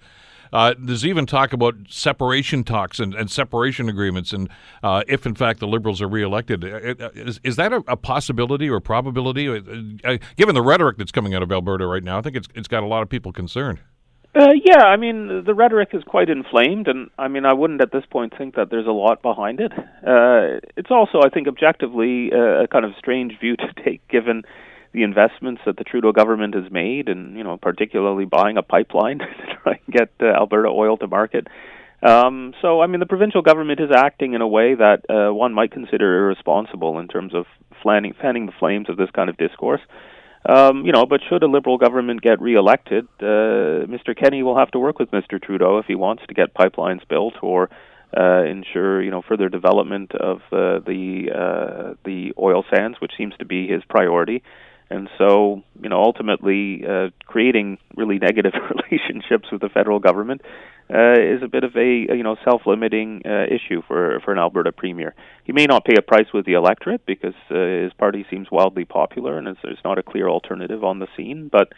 [0.52, 4.50] Uh, there's even talk about separation talks and, and separation agreements, and
[4.84, 8.70] uh, if in fact the Liberals are reelected, uh, is, is that a, a possibility
[8.70, 9.48] or probability?
[9.48, 9.60] Uh,
[10.04, 12.68] uh, given the rhetoric that's coming out of Alberta right now, I think it's it's
[12.68, 13.80] got a lot of people concerned.
[14.36, 17.92] Uh, yeah, I mean the rhetoric is quite inflamed, and I mean I wouldn't at
[17.92, 19.72] this point think that there's a lot behind it.
[19.76, 24.44] Uh, it's also, I think, objectively uh, a kind of strange view to take, given
[24.94, 29.20] the investments that the Trudeau government has made, and you know, particularly buying a pipeline
[29.20, 29.26] to
[29.62, 31.48] try and get uh, Alberta oil to market.
[32.02, 35.54] Um, so, I mean, the provincial government is acting in a way that uh, one
[35.54, 37.46] might consider irresponsible in terms of
[37.84, 39.82] fanning, fanning the flames of this kind of discourse.
[40.48, 44.16] Um, you know, but should a liberal government get reelected, uh, Mr.
[44.18, 45.42] Kenney will have to work with Mr.
[45.42, 47.70] Trudeau if he wants to get pipelines built or
[48.16, 53.34] uh, ensure you know further development of uh, the uh, the oil sands, which seems
[53.40, 54.44] to be his priority.
[54.90, 58.54] And so, you know, ultimately, uh, creating really negative
[58.90, 60.42] relationships with the federal government
[60.90, 64.72] uh, is a bit of a you know self-limiting uh, issue for for an Alberta
[64.72, 65.14] premier.
[65.44, 68.86] He may not pay a price with the electorate because uh, his party seems wildly
[68.86, 71.74] popular and there's not a clear alternative on the scene, but.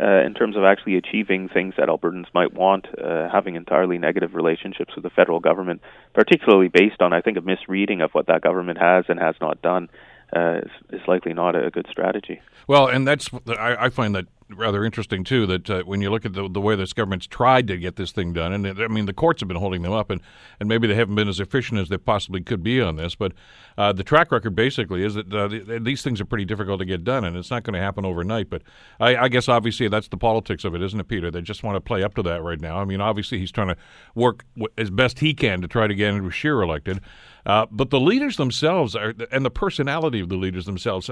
[0.00, 4.34] Uh, in terms of actually achieving things that Albertans might want, uh, having entirely negative
[4.34, 5.80] relationships with the federal government,
[6.12, 9.62] particularly based on, I think, a misreading of what that government has and has not
[9.62, 9.88] done,
[10.32, 10.60] uh,
[10.90, 12.40] is, likely not a good strategy.
[12.66, 15.46] Well, and that's I, I find that rather interesting too.
[15.46, 18.12] That uh, when you look at the, the way this government's tried to get this
[18.12, 20.20] thing done, and I mean the courts have been holding them up, and,
[20.60, 23.14] and maybe they haven't been as efficient as they possibly could be on this.
[23.14, 23.32] But
[23.76, 27.04] uh, the track record basically is that uh, these things are pretty difficult to get
[27.04, 28.50] done, and it's not going to happen overnight.
[28.50, 28.62] But
[29.00, 31.30] I, I, guess obviously that's the politics of it, isn't it, Peter?
[31.30, 32.78] They just want to play up to that right now.
[32.78, 33.76] I mean, obviously he's trying to
[34.14, 34.44] work
[34.78, 37.00] as best he can to try to get Andrew elected.
[37.46, 41.08] Uh, but the leaders themselves are, and the personality of the leaders themselves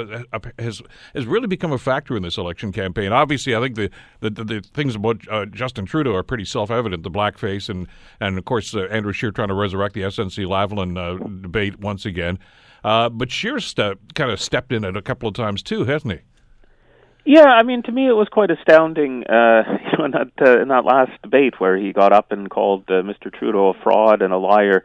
[0.59, 0.83] has
[1.15, 3.13] has really become a factor in this election campaign.
[3.13, 3.91] Obviously, I think the
[4.21, 7.03] the, the, the things about uh, Justin Trudeau are pretty self evident.
[7.03, 7.87] The blackface and
[8.21, 12.07] and of course uh, Andrew Scheer trying to resurrect the SNC Lavalin uh, debate once
[12.07, 12.39] again.
[12.83, 16.21] Uh, but Scheer's kind of stepped in it a couple of times too, hasn't he?
[17.25, 20.61] Yeah, I mean, to me, it was quite astounding, uh, you know, in that uh,
[20.61, 23.33] in that last debate where he got up and called uh, Mr.
[23.33, 24.85] Trudeau a fraud and a liar,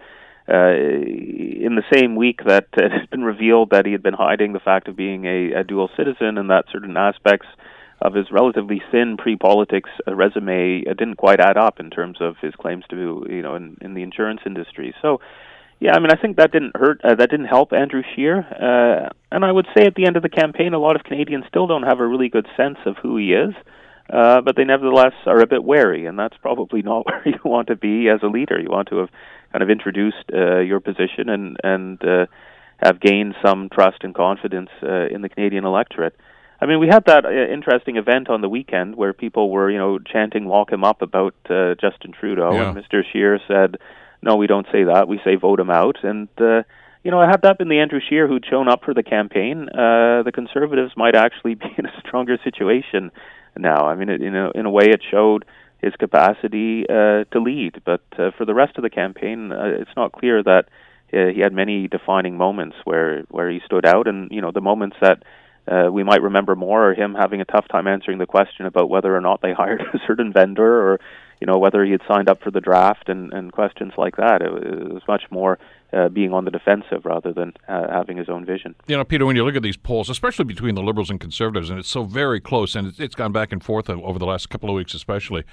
[0.49, 4.53] uh, in the same week that it had been revealed that he had been hiding
[4.53, 7.47] the fact of being a, a dual citizen and that certain aspects
[8.01, 12.35] of his relatively thin pre-politics uh, resume uh, didn't quite add up in terms of
[12.41, 14.93] his claims to you know in, in the insurance industry.
[15.01, 15.19] So,
[15.79, 17.01] yeah, I mean, I think that didn't hurt.
[17.03, 18.39] Uh, that didn't help Andrew Scheer.
[18.39, 21.45] Uh, and I would say at the end of the campaign, a lot of Canadians
[21.47, 23.53] still don't have a really good sense of who he is.
[24.09, 27.67] Uh, but they nevertheless are a bit wary, and that's probably not where you want
[27.67, 28.59] to be as a leader.
[28.59, 29.09] You want to have
[29.51, 32.25] kind of introduced uh, your position and and uh,
[32.81, 36.15] have gained some trust and confidence uh, in the Canadian electorate.
[36.59, 39.77] I mean, we had that uh, interesting event on the weekend where people were, you
[39.77, 42.69] know, chanting "Lock him up" about uh, Justin Trudeau, Yeah.
[42.69, 43.03] and Mr.
[43.11, 43.77] Scheer said,
[44.21, 45.07] "No, we don't say that.
[45.07, 46.63] We say vote him out." And uh,
[47.03, 50.23] you know, had that been the Andrew Scheer who'd shown up for the campaign, uh,
[50.23, 53.11] the Conservatives might actually be in a stronger situation
[53.61, 53.87] now.
[53.87, 55.45] I mean, it, in a in a way, it showed
[55.81, 57.81] his capacity uh, to lead.
[57.85, 60.65] But uh, for the rest of the campaign, uh, it's not clear that
[61.13, 64.61] uh, he had many defining moments where where he stood out, and you know, the
[64.61, 65.23] moments that.
[65.69, 68.89] Uh, we might remember more are him having a tough time answering the question about
[68.89, 70.97] whether or not they hired a certain vendor or
[71.39, 74.41] you know whether he had signed up for the draft and, and questions like that.
[74.41, 75.59] It, was much more
[75.93, 78.75] uh, being on the defensive rather than uh, having his own vision.
[78.87, 81.69] You know, Peter, when you look at these polls, especially between the Liberals and Conservatives,
[81.69, 84.49] and it's so very close, and it's, it's gone back and forth over the last
[84.49, 85.43] couple of weeks, especially.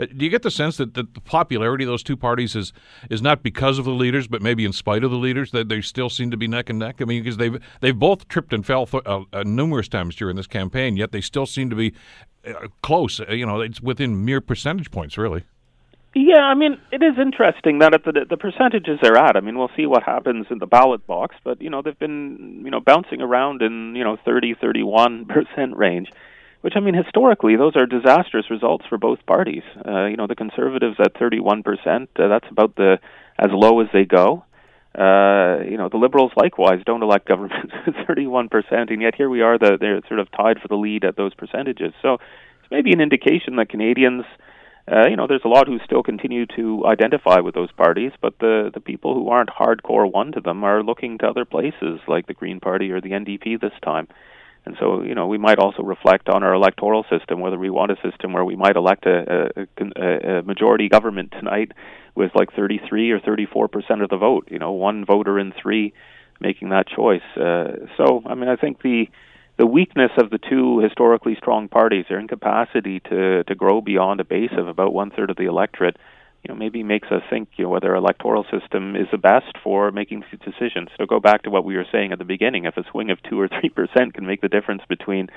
[0.00, 2.72] Uh, do you get the sense that, that the popularity of those two parties is
[3.10, 5.80] is not because of the leaders, but maybe in spite of the leaders, that they
[5.80, 6.96] still seem to be neck and neck?
[7.00, 10.36] I mean, because they've they've both tripped and fell th- uh, uh, numerous times during
[10.36, 11.92] this campaign, yet they still seem to be
[12.46, 13.20] uh, close.
[13.20, 15.44] Uh, you know, it's within mere percentage points, really.
[16.14, 19.36] Yeah, I mean, it is interesting that at the the percentages they're at.
[19.36, 22.62] I mean, we'll see what happens in the ballot box, but you know, they've been
[22.64, 26.10] you know bouncing around in you know thirty, thirty-one percent range,
[26.60, 29.62] which I mean, historically, those are disastrous results for both parties.
[29.76, 32.10] Uh, you know, the Conservatives at thirty one percent.
[32.18, 32.98] Uh, that's about the
[33.38, 34.44] as low as they go.
[34.94, 39.14] Uh, you know, the Liberals likewise don't elect governments at thirty one percent, and yet
[39.14, 39.58] here we are.
[39.58, 41.92] The, they're sort of tied for the lead at those percentages.
[42.02, 44.24] So it's maybe an indication that Canadians
[44.90, 48.38] uh, you know, there's a lot who still continue to identify with those parties, but
[48.40, 52.26] the the people who aren't hardcore one to them are looking to other places like
[52.26, 54.08] the Green Party or the NDP this time.
[54.66, 57.92] And so, you know, we might also reflect on our electoral system, whether we want
[57.92, 61.72] a system where we might elect a, a, a majority government tonight
[62.14, 64.48] with like 33 or 34 percent of the vote.
[64.50, 65.94] You know, one voter in three
[66.40, 67.22] making that choice.
[67.36, 69.08] Uh, so, I mean, I think the
[69.56, 74.24] the weakness of the two historically strong parties, their incapacity to to grow beyond a
[74.24, 75.96] base of about one third of the electorate,
[76.42, 79.90] you know, maybe makes us think, you know, whether electoral system is the best for
[79.92, 80.88] making these decisions.
[80.96, 83.18] So go back to what we were saying at the beginning: if a swing of
[83.28, 85.28] two or three percent can make the difference between,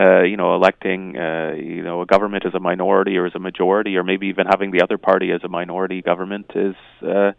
[0.00, 3.38] uh, you know, electing, uh, you know, a government as a minority or as a
[3.38, 6.74] majority, or maybe even having the other party as a minority government, is
[7.06, 7.30] uh,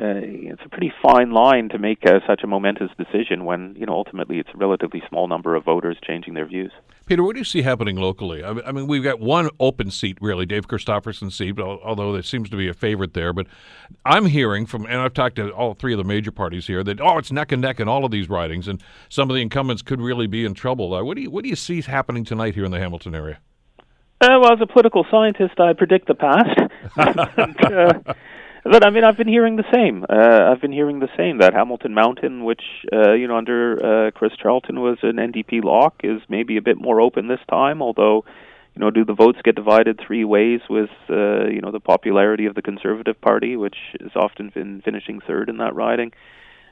[0.00, 3.84] uh, it's a pretty fine line to make uh, such a momentous decision when you
[3.84, 6.72] know ultimately it's a relatively small number of voters changing their views.
[7.04, 8.42] Peter, what do you see happening locally?
[8.42, 12.22] I mean, I mean we've got one open seat, really, Dave Christopherson's seat, although there
[12.22, 13.34] seems to be a favorite there.
[13.34, 13.46] But
[14.06, 17.00] I'm hearing from, and I've talked to all three of the major parties here, that
[17.00, 19.82] oh, it's neck and neck in all of these ridings, and some of the incumbents
[19.82, 20.94] could really be in trouble.
[20.94, 23.38] Uh, what do you what do you see happening tonight here in the Hamilton area?
[24.22, 26.60] Uh, well, as a political scientist, I predict the past.
[26.96, 28.14] and, uh,
[28.64, 30.04] but I mean, I've been hearing the same.
[30.08, 34.10] Uh, I've been hearing the same that Hamilton Mountain, which uh, you know under uh,
[34.10, 37.80] Chris Charlton was an NDP lock, is maybe a bit more open this time.
[37.82, 38.24] Although,
[38.74, 42.46] you know, do the votes get divided three ways with uh, you know the popularity
[42.46, 46.12] of the Conservative Party, which has often been finishing third in that riding?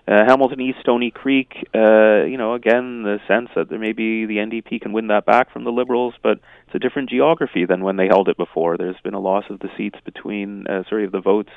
[0.08, 4.36] Uh, Hamilton East, Stoney Creek, uh, you know, again, the sense that there maybe the
[4.36, 7.96] NDP can win that back from the Liberals, but it's a different geography than when
[7.96, 8.78] they held it before.
[8.78, 11.50] There's been a loss of the seats between, uh, sorry, of the votes,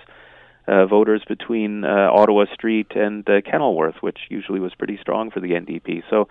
[0.67, 5.39] uh, voters between uh, Ottawa Street and uh, Kenilworth, which usually was pretty strong for
[5.39, 6.03] the NDP.
[6.09, 6.27] So,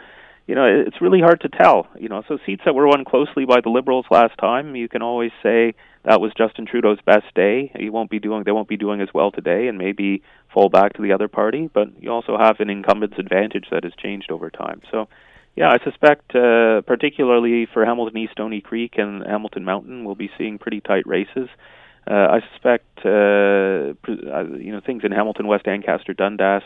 [0.47, 1.89] you know, it's really hard to tell.
[1.99, 5.03] You know, so seats that were won closely by the Liberals last time, you can
[5.03, 7.71] always say that was Justin Trudeau's best day.
[7.79, 10.95] He won't be doing they won't be doing as well today, and maybe fall back
[10.95, 11.69] to the other party.
[11.73, 14.81] But you also have an incumbent's advantage that has changed over time.
[14.91, 15.09] So,
[15.57, 20.31] yeah, I suspect, uh, particularly for Hamilton East, Stoney Creek, and Hamilton Mountain, we'll be
[20.39, 21.49] seeing pretty tight races.
[22.07, 23.95] Uh, I suspect, uh,
[24.59, 26.63] you know, things in Hamilton West, Ancaster, Dundas,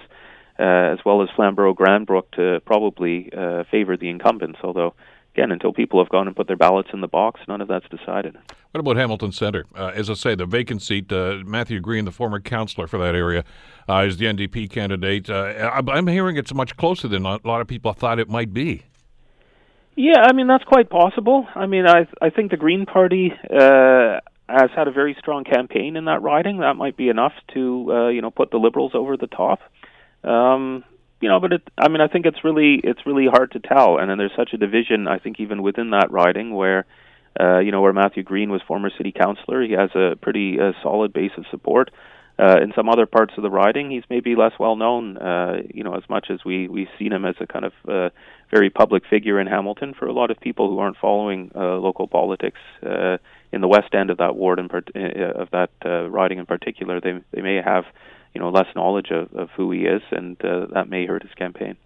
[0.58, 4.60] uh, as well as Flamborough, Glanbrook, to probably uh, favor the incumbents.
[4.62, 4.94] Although,
[5.34, 7.88] again, until people have gone and put their ballots in the box, none of that's
[7.88, 8.36] decided.
[8.70, 9.66] What about Hamilton Centre?
[9.76, 13.14] Uh, as I say, the vacant seat, uh, Matthew Green, the former councillor for that
[13.14, 13.44] area,
[13.88, 15.28] uh, is the NDP candidate.
[15.30, 18.82] Uh, I'm hearing it's much closer than a lot of people thought it might be.
[19.96, 21.46] Yeah, I mean that's quite possible.
[21.54, 24.18] I mean, I I think the Green Party uh,
[24.48, 26.58] has had a very strong campaign in that riding.
[26.58, 29.60] That might be enough to uh, you know put the Liberals over the top.
[30.22, 30.84] Um,
[31.20, 33.98] you know, but it, I mean, I think it's really it's really hard to tell.
[33.98, 35.08] And then there's such a division.
[35.08, 36.86] I think even within that riding where.
[37.36, 40.70] Uh, you know, where Matthew Green was former city councillor, he has a pretty uh,
[40.84, 41.90] solid base of support.
[42.36, 45.16] Uh, in some other parts of the riding, he's maybe less well known.
[45.16, 48.10] Uh, you know, as much as we we've seen him as a kind of uh,
[48.50, 52.08] very public figure in Hamilton, for a lot of people who aren't following uh, local
[52.08, 53.18] politics uh,
[53.54, 56.46] in the west end of that ward in part- uh, of that uh, riding in
[56.46, 57.84] particular, they they may have
[58.34, 61.32] you know less knowledge of, of who he is, and uh, that may hurt his
[61.34, 61.76] campaign.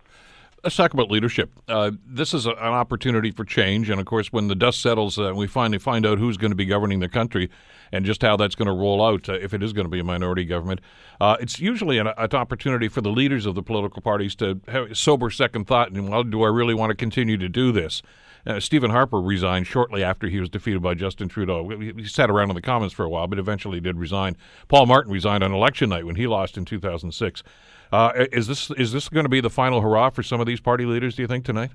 [0.64, 1.52] Let's talk about leadership.
[1.68, 5.18] Uh, this is a, an opportunity for change, and of course, when the dust settles,
[5.18, 7.48] uh, we finally find out who's going to be governing the country
[7.92, 10.00] and just how that's going to roll out uh, if it is going to be
[10.00, 10.81] a minority government.
[11.20, 14.96] Uh, it's usually an, an, opportunity for the leaders of the political parties to have
[14.96, 18.02] sober second thought and, well, do I really want to continue to do this?
[18.46, 21.68] Uh, Stephen Harper resigned shortly after he was defeated by Justin Trudeau.
[21.68, 24.37] He sat around in the Commons for a while, but eventually did resign.
[24.68, 27.42] Paul Martin resigned on election night when he lost in 2006.
[27.90, 30.61] Uh, is this is this going to be the final hurrah for some of these
[30.61, 31.16] party leaders?
[31.16, 31.70] Do you think tonight?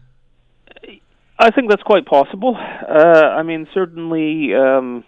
[1.39, 2.55] I think that's quite possible.
[2.57, 5.03] Uh, I mean, certainly, um,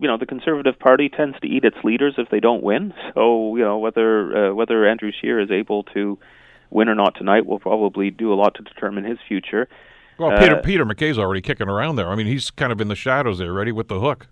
[0.00, 2.94] you know, the Conservative Party tends to eat its leaders if they don't win.
[3.14, 6.18] So, you know, whether uh, whether Andrew Scheer is able to
[6.70, 9.68] win or not tonight will probably do a lot to determine his future.
[10.18, 12.08] Well, Peter uh, Peter MacKay's already kicking around there.
[12.08, 14.28] I mean, he's kind of in the shadows there, ready with the hook.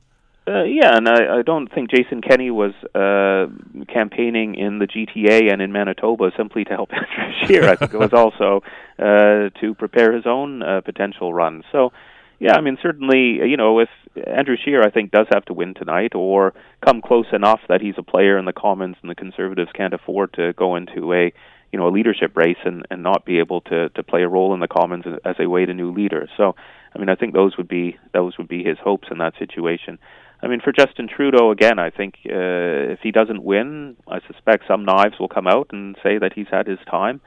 [0.47, 3.47] Uh, yeah, and I, I don't think Jason Kenney was uh,
[3.91, 7.69] campaigning in the GTA and in Manitoba simply to help Andrew Scheer.
[7.69, 8.63] I think it was also
[8.99, 11.65] uh, to prepare his own uh, potential run.
[11.73, 11.93] So,
[12.41, 13.89] yeah, I mean, certainly, uh, you know, if
[14.27, 16.53] Andrew Scheer, I think, does have to win tonight or
[16.85, 20.35] come close enough that he's a player in the Commons and the Conservatives can't afford
[20.35, 21.33] to go into a
[21.75, 24.55] you know a leadership race and and not be able to to play a role
[24.55, 26.29] in the Commons as they wait a new leader.
[26.37, 26.55] So,
[26.95, 29.99] I mean, I think those would be those would be his hopes in that situation.
[30.41, 34.69] I mean, for Justin Trudeau, again, I think uh, if he doesn't win, I suspect
[34.69, 37.21] some knives will come out and say that he's had his time.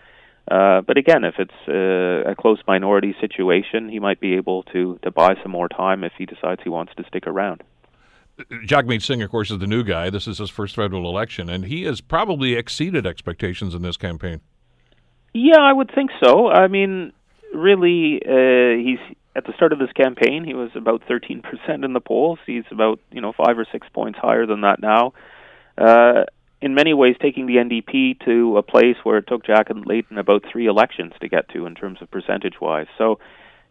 [0.50, 4.98] Uh, but again, if it's uh, a close minority situation, he might be able to
[5.04, 7.64] to buy some more time if he decides he wants to stick around.
[8.66, 10.10] Jagmeet Singh, of course, is the new guy.
[10.10, 14.42] This is his first federal election, and he has probably exceeded expectations in this campaign.
[15.34, 16.50] Yeah, I would think so.
[16.50, 17.14] I mean,
[17.54, 19.00] really, uh, he's
[19.38, 22.40] at the start of this campaign, he was about 13% in the polls.
[22.48, 25.14] He's about, you know, five or six points higher than that now.
[25.78, 26.24] Uh,
[26.60, 30.18] in many ways, taking the NDP to a place where it took Jack and Layton
[30.18, 32.88] about three elections to get to in terms of percentage wise.
[32.98, 33.20] So,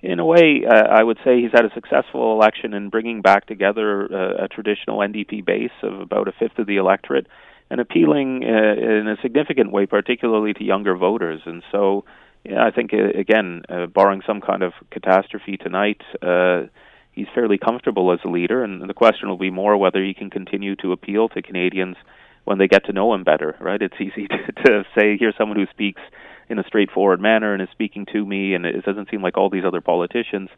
[0.02, 3.46] in a way, uh, I would say he's had a successful election in bringing back
[3.46, 7.26] together uh, a traditional NDP base of about a fifth of the electorate
[7.70, 11.40] and appealing uh, in a significant way, particularly to younger voters.
[11.46, 12.04] And so,
[12.44, 16.64] yeah, I think uh, again, uh, barring some kind of catastrophe tonight, uh,
[17.12, 20.30] he's fairly comfortable as a leader, and the question will be more whether he can
[20.30, 21.96] continue to appeal to Canadians
[22.44, 23.56] when they get to know him better.
[23.60, 23.82] Right?
[23.82, 26.02] It's easy to, to say here's someone who speaks
[26.48, 29.50] in a straightforward manner and is speaking to me, and it doesn't seem like all
[29.50, 30.48] these other politicians.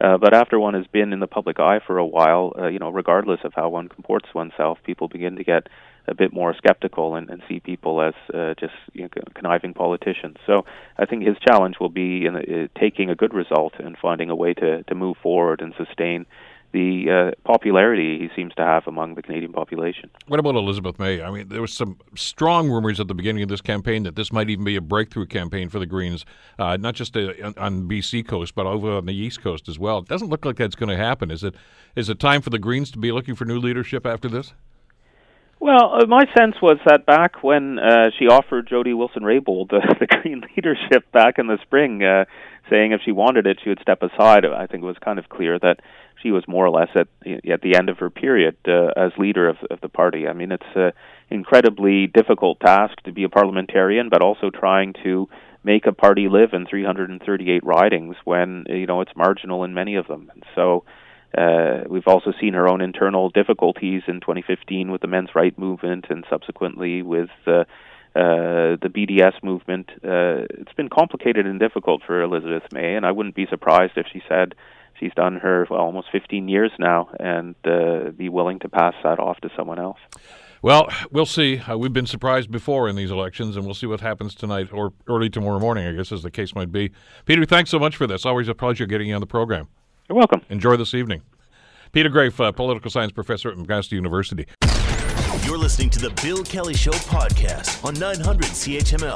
[0.00, 2.78] Uh, but after one has been in the public eye for a while, uh, you
[2.78, 5.68] know, regardless of how one comports oneself, people begin to get
[6.06, 10.36] a bit more skeptical and, and see people as uh, just you know, conniving politicians.
[10.46, 10.64] So
[10.98, 14.34] I think his challenge will be in uh, taking a good result and finding a
[14.34, 16.26] way to, to move forward and sustain
[16.74, 20.10] the uh, popularity he seems to have among the Canadian population.
[20.26, 21.22] What about Elizabeth May?
[21.22, 24.32] I mean, there was some strong rumors at the beginning of this campaign that this
[24.32, 26.26] might even be a breakthrough campaign for the Greens,
[26.58, 29.98] uh, not just uh, on BC coast, but over on the East Coast as well.
[29.98, 31.30] It doesn't look like that's going to happen.
[31.30, 31.54] Is it?
[31.94, 34.52] Is it time for the Greens to be looking for new leadership after this?
[35.60, 40.06] Well, uh, my sense was that back when uh, she offered Jody Wilson-Raybould the, the
[40.06, 42.24] Green leadership back in the spring, uh,
[42.70, 44.44] saying if she wanted it, she would step aside.
[44.44, 45.80] I think it was kind of clear that
[46.22, 47.08] she was more or less at
[47.50, 50.26] at the end of her period uh, as leader of, of the party.
[50.26, 50.92] I mean, it's an
[51.30, 55.28] incredibly difficult task to be a parliamentarian, but also trying to
[55.62, 60.06] make a party live in 338 ridings when you know it's marginal in many of
[60.06, 60.30] them.
[60.32, 60.84] And so
[61.36, 66.06] uh, we've also seen her own internal difficulties in 2015 with the men's right movement
[66.08, 67.64] and subsequently with uh,
[68.14, 69.90] uh, the BDS movement.
[69.96, 74.06] Uh, it's been complicated and difficult for Elizabeth May, and I wouldn't be surprised if
[74.12, 74.54] she said
[74.98, 79.18] she's done her well, almost 15 years now and uh, be willing to pass that
[79.18, 79.98] off to someone else.
[80.62, 81.58] Well, we'll see.
[81.58, 84.94] Uh, we've been surprised before in these elections, and we'll see what happens tonight or
[85.06, 86.90] early tomorrow morning, I guess, as the case might be.
[87.26, 88.24] Peter, thanks so much for this.
[88.24, 89.68] Always a pleasure getting you on the program.
[90.08, 90.40] You're welcome.
[90.48, 91.22] Enjoy this evening.
[91.92, 94.46] Peter Graefe, uh, political science professor at McMaster University.
[95.44, 99.14] You're listening to the Bill Kelly Show podcast on 900 CHML.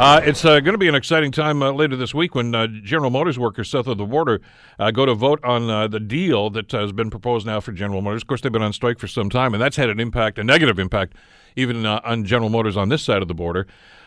[0.00, 2.66] Uh, it's uh, going to be an exciting time uh, later this week when uh,
[2.82, 4.40] General Motors workers south of the border
[4.78, 8.00] uh, go to vote on uh, the deal that has been proposed now for General
[8.00, 8.22] Motors.
[8.22, 10.44] Of course, they've been on strike for some time, and that's had an impact, a
[10.44, 11.14] negative impact,
[11.56, 13.66] even on General Motors on this side of the border.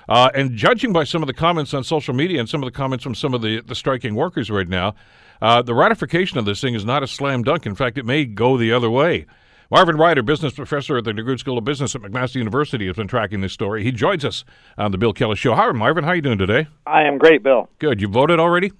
[0.09, 3.03] and judging by some of the comments on social media and some of the comments
[3.03, 4.95] from some of the, the striking workers right now,
[5.39, 7.67] the ratification of this thing is not a slam dunk.
[7.67, 9.27] In fact, it may go the other way.
[9.73, 13.07] Marvin Ryder, business professor at the DeGroote School of Business at McMaster University, has been
[13.07, 13.83] tracking this story.
[13.83, 14.45] He joins us
[14.77, 15.55] on the Bill Kelly Show.
[15.55, 16.03] Hi, Marvin.
[16.03, 16.67] How are you doing today?
[16.85, 17.67] I am great, Bill.
[17.79, 17.99] Good.
[17.99, 18.71] You voted already?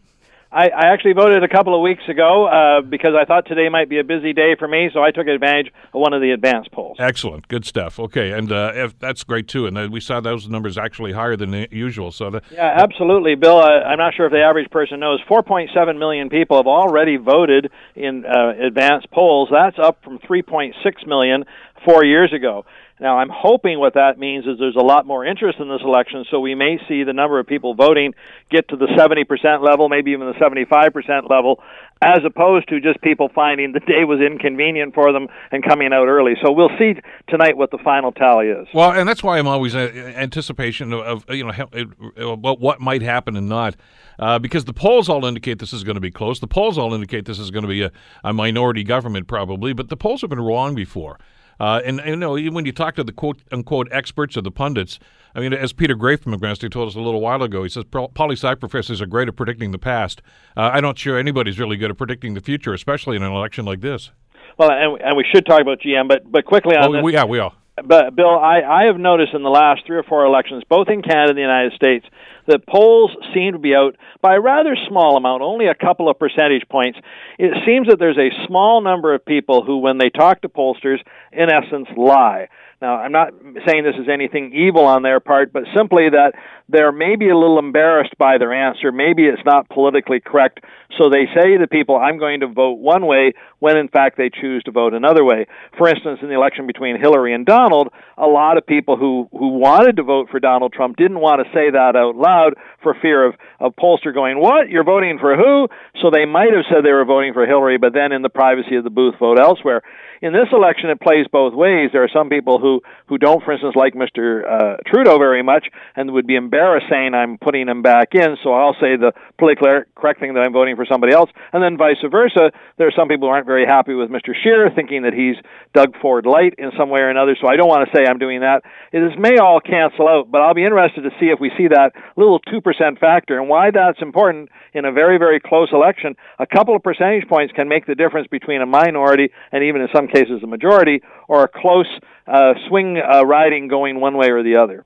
[0.54, 3.90] I, I actually voted a couple of weeks ago uh, because I thought today might
[3.90, 6.68] be a busy day for me, so I took advantage of one of the advance
[6.72, 6.98] polls.
[7.00, 8.00] Excellent, good stuff.
[8.00, 9.66] Okay, and uh, if, that's great too.
[9.66, 12.12] And uh, we saw those numbers actually higher than usual.
[12.12, 13.58] So the, yeah, absolutely, Bill.
[13.58, 15.20] Uh, I'm not sure if the average person knows.
[15.28, 19.50] 4.7 million people have already voted in uh, advance polls.
[19.52, 20.74] That's up from 3.6
[21.08, 21.46] million
[21.84, 22.66] four years ago.
[23.04, 26.24] Now, I'm hoping what that means is there's a lot more interest in this election,
[26.32, 28.14] so we may see the number of people voting
[28.50, 31.62] get to the 70% level, maybe even the 75% level,
[32.02, 36.08] as opposed to just people finding the day was inconvenient for them and coming out
[36.08, 36.36] early.
[36.42, 36.94] So we'll see
[37.28, 38.70] tonight what the final tally is.
[38.74, 43.02] Well, and that's why I'm always in uh, anticipation of, you know uh, what might
[43.02, 43.76] happen and not.
[44.18, 46.40] Uh, because the polls all indicate this is going to be close.
[46.40, 47.92] The polls all indicate this is going to be a,
[48.24, 51.20] a minority government, probably, but the polls have been wrong before.
[51.60, 54.52] Uh, and, and, you know, when you talk to the quote unquote experts or the
[54.52, 55.00] pundits,
[55.36, 57.84] I mean, as Peter Graefe from McMaster told us a little while ago, he says
[57.86, 60.22] poli sci professors are great at predicting the past.
[60.56, 63.66] Uh, I'm not sure anybody's really good at predicting the future, especially in an election
[63.66, 64.12] like this.
[64.58, 67.14] Well, and, and we should talk about GM, but but quickly on oh, this.
[67.14, 70.26] Yeah, we are but Bill, I, I have noticed in the last three or four
[70.26, 72.06] elections, both in Canada and the United States,
[72.48, 76.20] that polls seem to be out by a rather small amount, only a couple of
[76.20, 77.00] percentage points.
[77.38, 81.00] It seems that there's a small number of people who, when they talk to pollsters,
[81.32, 82.48] in essence lie.
[82.82, 83.30] Now, I'm not
[83.66, 86.34] saying this is anything evil on their part, but simply that
[86.70, 88.92] they're maybe a little embarrassed by their answer.
[88.92, 90.62] Maybe it's not politically correct.
[90.98, 94.30] So they say to people, I'm going to vote one way when in fact they
[94.30, 95.48] choose to vote another way.
[95.78, 99.58] For instance, in the election between Hillary and Donald, a lot of people who, who
[99.58, 103.26] wanted to vote for Donald Trump didn't want to say that out loud for fear
[103.26, 104.70] of, of pollster going, What?
[104.70, 105.68] You're voting for who?
[106.02, 108.76] So they might have said they were voting for Hillary, but then in the privacy
[108.76, 109.82] of the booth vote elsewhere.
[110.22, 111.90] In this election, it plays both ways.
[111.92, 114.44] There are some people who, who don't, for instance, like Mr.
[114.48, 116.53] Uh, Trudeau very much and would be embarrassed
[116.90, 120.54] saying I'm putting him back in, so I'll say the politically correct thing that I'm
[120.54, 121.30] voting for somebody else.
[121.52, 124.34] And then vice versa, there are some people who aren't very happy with Mr.
[124.36, 125.36] Scheer, thinking that he's
[125.74, 128.20] Doug Ford light in some way or another, so I don't want to say I'm
[128.20, 128.64] doing that.
[128.92, 131.92] It may all cancel out, but I'll be interested to see if we see that
[132.16, 136.16] little 2% factor and why that's important in a very, very close election.
[136.40, 139.88] A couple of percentage points can make the difference between a minority and even in
[139.94, 141.88] some cases a majority or a close
[142.28, 144.86] uh, swing uh, riding going one way or the other.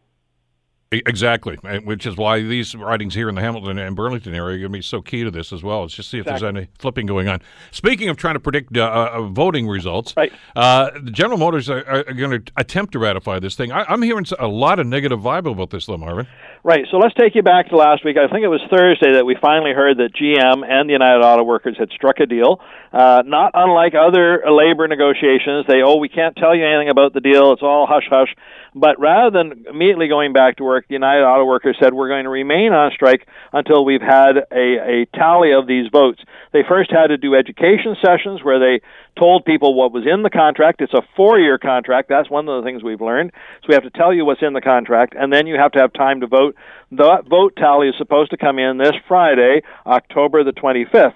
[0.89, 4.71] Exactly, which is why these ridings here in the Hamilton and Burlington area are going
[4.71, 5.81] to be so key to this as well.
[5.81, 6.39] Let's just see if exactly.
[6.39, 7.41] there's any flipping going on.
[7.71, 10.31] Speaking of trying to predict uh, uh, voting results, right.
[10.55, 13.73] uh, the General Motors are, are, going to attempt to ratify this thing.
[13.73, 16.25] I, am hearing a lot of negative vibe about this, though, Marvin.
[16.67, 16.85] Right.
[16.91, 18.17] So let's take you back to last week.
[18.17, 21.43] I think it was Thursday that we finally heard that GM and the United Auto
[21.43, 22.59] Workers had struck a deal.
[22.91, 27.21] Uh, not unlike other labor negotiations, they oh we can't tell you anything about the
[27.21, 27.53] deal.
[27.53, 28.35] It's all hush hush.
[28.75, 32.25] But rather than immediately going back to work, the United Auto Workers said we're going
[32.25, 36.19] to remain on strike until we've had a, a tally of these votes.
[36.51, 38.81] They first had to do education sessions where they
[39.17, 40.81] told people what was in the contract.
[40.81, 42.09] It's a four year contract.
[42.09, 43.31] That's one of the things we've learned.
[43.61, 45.79] So we have to tell you what's in the contract, and then you have to
[45.79, 46.55] have time to vote.
[46.91, 51.15] The vote tally is supposed to come in this Friday, October the 25th.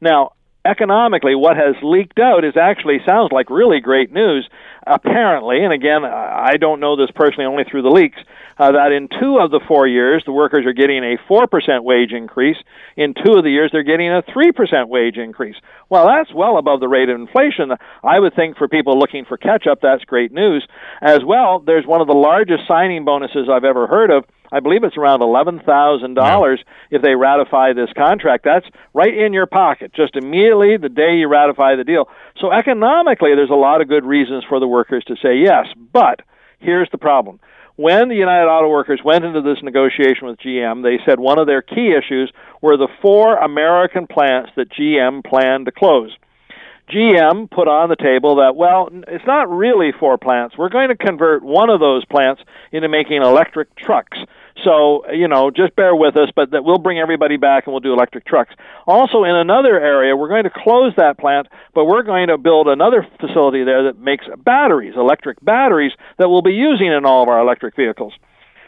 [0.00, 0.32] Now,
[0.64, 4.48] economically, what has leaked out is actually sounds like really great news.
[4.86, 8.18] Apparently, and again, I don't know this personally, only through the leaks,
[8.58, 12.12] uh, that in two of the four years, the workers are getting a 4% wage
[12.12, 12.56] increase.
[12.96, 15.56] In two of the years, they're getting a 3% wage increase.
[15.88, 17.72] Well, that's well above the rate of inflation.
[18.02, 20.66] I would think for people looking for catch up, that's great news.
[21.00, 24.84] As well, there's one of the largest signing bonuses I've ever heard of I believe
[24.84, 26.28] it's around eleven thousand yeah.
[26.28, 28.44] dollars if they ratify this contract.
[28.44, 32.08] That's right in your pocket, just immediately the day you ratify the deal.
[32.38, 35.66] So economically, there's a lot of good reasons for the workers to say yes.
[35.92, 36.20] But
[36.60, 37.40] here's the problem.
[37.76, 41.46] When the United Auto Workers went into this negotiation with GM, they said one of
[41.46, 42.30] their key issues
[42.60, 46.14] were the four American plants that GM planned to close.
[46.90, 50.58] GM put on the table that, well, it's not really four plants.
[50.58, 54.18] We're going to convert one of those plants into making electric trucks.
[54.64, 57.80] So, you know, just bear with us, but that we'll bring everybody back and we'll
[57.80, 58.54] do electric trucks.
[58.86, 62.68] Also, in another area, we're going to close that plant, but we're going to build
[62.68, 67.28] another facility there that makes batteries, electric batteries, that we'll be using in all of
[67.28, 68.12] our electric vehicles.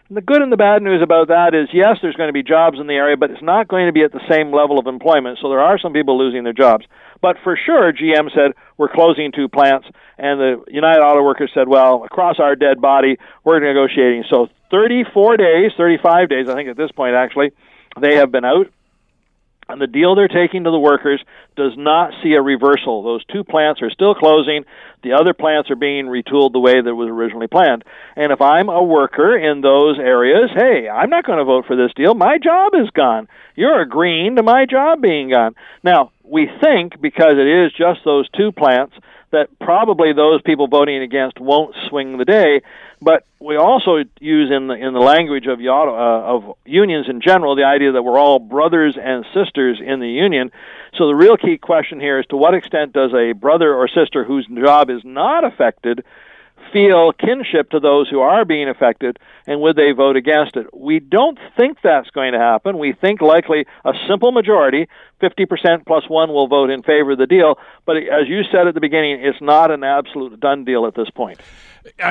[0.08, 2.42] And the good and the bad news about that is yes, there's going to be
[2.42, 4.86] jobs in the area, but it's not going to be at the same level of
[4.86, 5.38] employment.
[5.40, 6.84] So there are some people losing their jobs.
[7.22, 9.86] But for sure, GM said, we're closing two plants.
[10.18, 14.24] And the United Auto Workers said, well, across our dead body, we're negotiating.
[14.28, 17.52] So 34 days, 35 days, I think at this point, actually,
[17.98, 18.66] they have been out.
[19.68, 21.22] And the deal they're taking to the workers
[21.56, 23.02] does not see a reversal.
[23.02, 24.64] Those two plants are still closing.
[25.02, 27.84] The other plants are being retooled the way that was originally planned.
[28.16, 31.76] And if I'm a worker in those areas, hey, I'm not going to vote for
[31.76, 32.14] this deal.
[32.14, 33.28] My job is gone.
[33.54, 35.54] You're agreeing to my job being gone.
[35.82, 38.94] Now, we think because it is just those two plants
[39.34, 42.62] that probably those people voting against won't swing the day.
[43.00, 47.54] But we also use in the in the language of uh, of unions in general
[47.54, 50.50] the idea that we're all brothers and sisters in the union.
[50.96, 54.24] So the real key question here is to what extent does a brother or sister
[54.24, 56.04] whose job is not affected
[56.72, 60.66] feel kinship to those who are being affected, and would they vote against it?
[60.74, 62.78] We don't think that's going to happen.
[62.78, 64.88] We think likely a simple majority,
[65.22, 67.58] 50% plus one, will vote in favor of the deal.
[67.86, 71.10] But as you said at the beginning, it's not an absolute done deal at this
[71.10, 71.40] point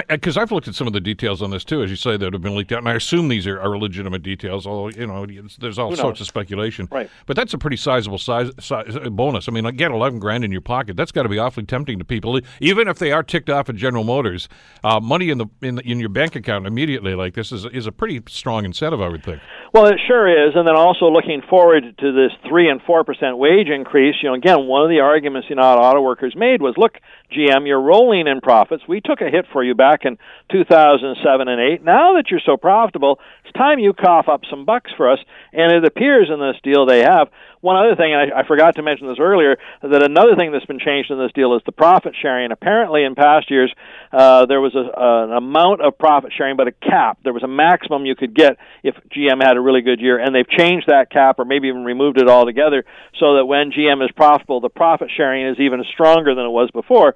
[0.10, 2.34] because I've looked at some of the details on this too, as you say, that
[2.34, 4.68] have been leaked out, and I assume these are, are legitimate details.
[4.68, 5.26] Although you know,
[5.60, 6.88] there's all sorts of speculation.
[6.92, 7.10] Right.
[7.26, 9.48] But that's a pretty sizable size, size uh, bonus.
[9.48, 10.96] I mean, get eleven grand in your pocket.
[10.96, 13.76] That's got to be awfully tempting to people, even if they are ticked off at
[13.76, 14.48] General Motors.
[14.84, 17.88] Uh, money in the, in the in your bank account immediately like this is is
[17.88, 19.42] a pretty strong incentive, I would think.
[19.74, 23.38] Well, it sure is, and then also looking forward to this three and four percent
[23.38, 24.16] wage increase.
[24.22, 27.00] You know, again, one of the arguments you know auto workers made was, look,
[27.34, 28.84] GM, you're rolling in profits.
[28.88, 30.18] We took a hit for you back in
[30.52, 31.84] 2007 and 8.
[31.84, 35.20] Now that you're so profitable, it's time you cough up some bucks for us.
[35.52, 37.30] And it appears in this deal they have.
[37.64, 40.66] One other thing, and I, I forgot to mention this earlier, that another thing that's
[40.66, 42.52] been changed in this deal is the profit sharing.
[42.52, 43.74] Apparently, in past years,
[44.12, 47.20] uh, there was a, an amount of profit sharing, but a cap.
[47.24, 50.36] There was a maximum you could get if GM had a really good year, and
[50.36, 52.84] they've changed that cap or maybe even removed it altogether
[53.18, 56.70] so that when GM is profitable, the profit sharing is even stronger than it was
[56.72, 57.16] before.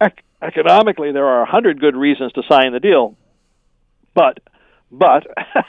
[0.00, 3.16] Ec- economically, there are a hundred good reasons to sign the deal,
[4.14, 4.38] but
[4.90, 5.26] but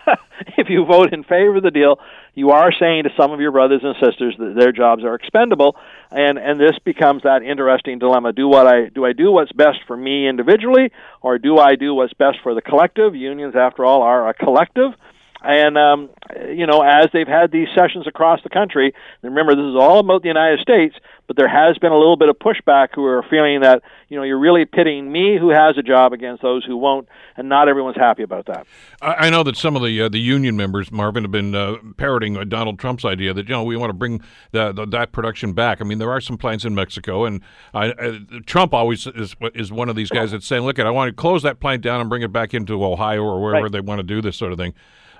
[0.57, 1.99] if you vote in favor of the deal,
[2.35, 5.75] you are saying to some of your brothers and sisters that their jobs are expendable,
[6.11, 9.79] and and this becomes that interesting dilemma: do what I do I do what's best
[9.87, 10.91] for me individually,
[11.21, 13.15] or do I do what's best for the collective?
[13.15, 14.91] Unions, after all, are a collective.
[15.41, 16.09] And um,
[16.49, 20.21] you know, as they've had these sessions across the country, remember this is all about
[20.21, 20.95] the United States,
[21.27, 24.23] but there has been a little bit of pushback who are feeling that you know
[24.23, 27.95] you're really pitting me who has a job against those who won't, and not everyone's
[27.95, 28.67] happy about that.
[29.01, 32.35] I know that some of the uh, the union members, Marvin, have been uh, parroting
[32.35, 34.21] uh, Donald Trump's idea that you know we want to bring
[34.51, 35.79] the, the, that production back.
[35.79, 37.41] I mean, there are some plants in Mexico, and
[38.45, 41.15] Trump always is is one of these guys that's saying, "Look, at I want to
[41.15, 43.71] close that plant down and bring it back into Ohio or wherever right.
[43.71, 44.73] they want to do this sort of thing."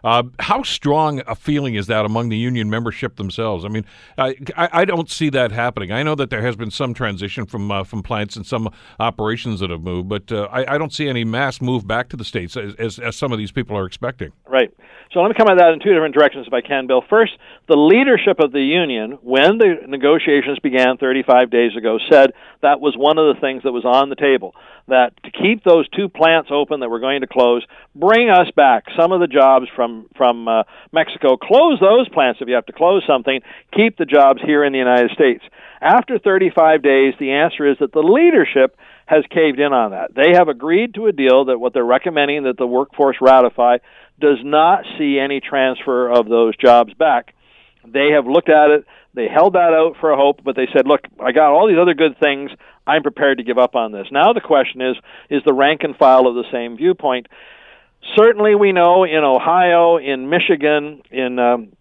[0.04, 3.66] Uh, how strong a feeling is that among the union membership themselves?
[3.66, 3.86] I mean,
[4.18, 5.92] I, I, don't see that happening.
[5.92, 8.70] I know that there has been some transition from uh, from plants and some
[9.00, 12.18] operations that have moved, but uh, I, I, don't see any mass move back to
[12.18, 14.32] the states as, as, as, some of these people are expecting.
[14.48, 14.74] Right.
[15.12, 17.02] So let me come at that in two different directions, if I can, Bill.
[17.10, 17.34] First,
[17.68, 22.94] the leadership of the union, when the negotiations began 35 days ago, said that was
[22.96, 24.54] one of the things that was on the table.
[24.88, 28.86] That to keep those two plants open that we're going to close, bring us back
[29.00, 31.38] some of the jobs from from uh, Mexico.
[31.38, 33.42] Close those plants if you have to close something.
[33.76, 35.44] Keep the jobs here in the United States.
[35.82, 38.78] After 35 days, the answer is that the leadership
[39.10, 40.14] has caved in on that.
[40.14, 43.78] They have agreed to a deal that what they're recommending that the workforce ratify
[44.20, 47.34] does not see any transfer of those jobs back.
[47.86, 48.86] They have looked at it.
[49.14, 51.80] They held that out for a hope, but they said, "Look, I got all these
[51.80, 52.52] other good things.
[52.86, 54.98] I'm prepared to give up on this." Now the question is:
[55.30, 57.28] Is the rank and file of the same viewpoint?
[58.16, 61.72] Certainly, we know in Ohio, in Michigan, in um,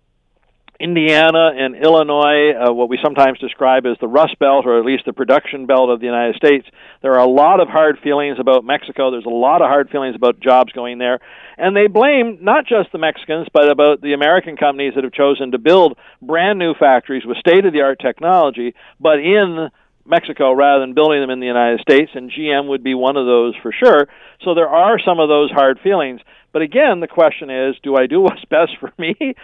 [0.80, 5.04] Indiana and Illinois, uh, what we sometimes describe as the Rust Belt, or at least
[5.06, 6.66] the production belt of the United States,
[7.02, 9.10] there are a lot of hard feelings about Mexico.
[9.10, 11.18] There's a lot of hard feelings about jobs going there.
[11.56, 15.50] And they blame not just the Mexicans, but about the American companies that have chosen
[15.50, 19.70] to build brand new factories with state of the art technology, but in
[20.08, 23.26] Mexico rather than building them in the United States, and GM would be one of
[23.26, 24.08] those for sure.
[24.44, 26.20] So there are some of those hard feelings.
[26.52, 29.14] But again, the question is, do I do what's best for me?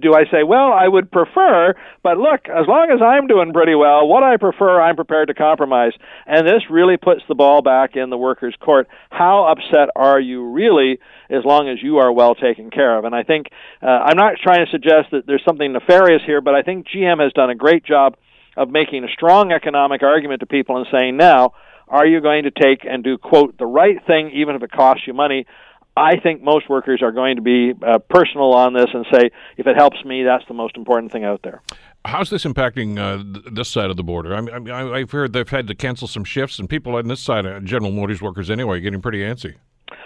[0.00, 3.74] do I say, well, I would prefer, but look, as long as I'm doing pretty
[3.74, 5.92] well, what I prefer, I'm prepared to compromise.
[6.26, 8.88] And this really puts the ball back in the workers' court.
[9.10, 10.98] How upset are you really
[11.30, 13.04] as long as you are well taken care of?
[13.04, 13.46] And I think,
[13.82, 17.22] uh, I'm not trying to suggest that there's something nefarious here, but I think GM
[17.22, 18.16] has done a great job
[18.56, 21.52] of making a strong economic argument to people and saying, now,
[21.88, 25.06] are you going to take and do, quote, the right thing even if it costs
[25.06, 25.46] you money?
[25.94, 29.66] I think most workers are going to be uh, personal on this and say, if
[29.66, 31.60] it helps me, that's the most important thing out there.
[32.04, 33.22] How's this impacting uh,
[33.52, 34.34] this side of the border?
[34.34, 37.46] I mean, I've heard they've had to cancel some shifts, and people on this side,
[37.46, 39.56] uh, General Motors workers anyway, getting pretty antsy.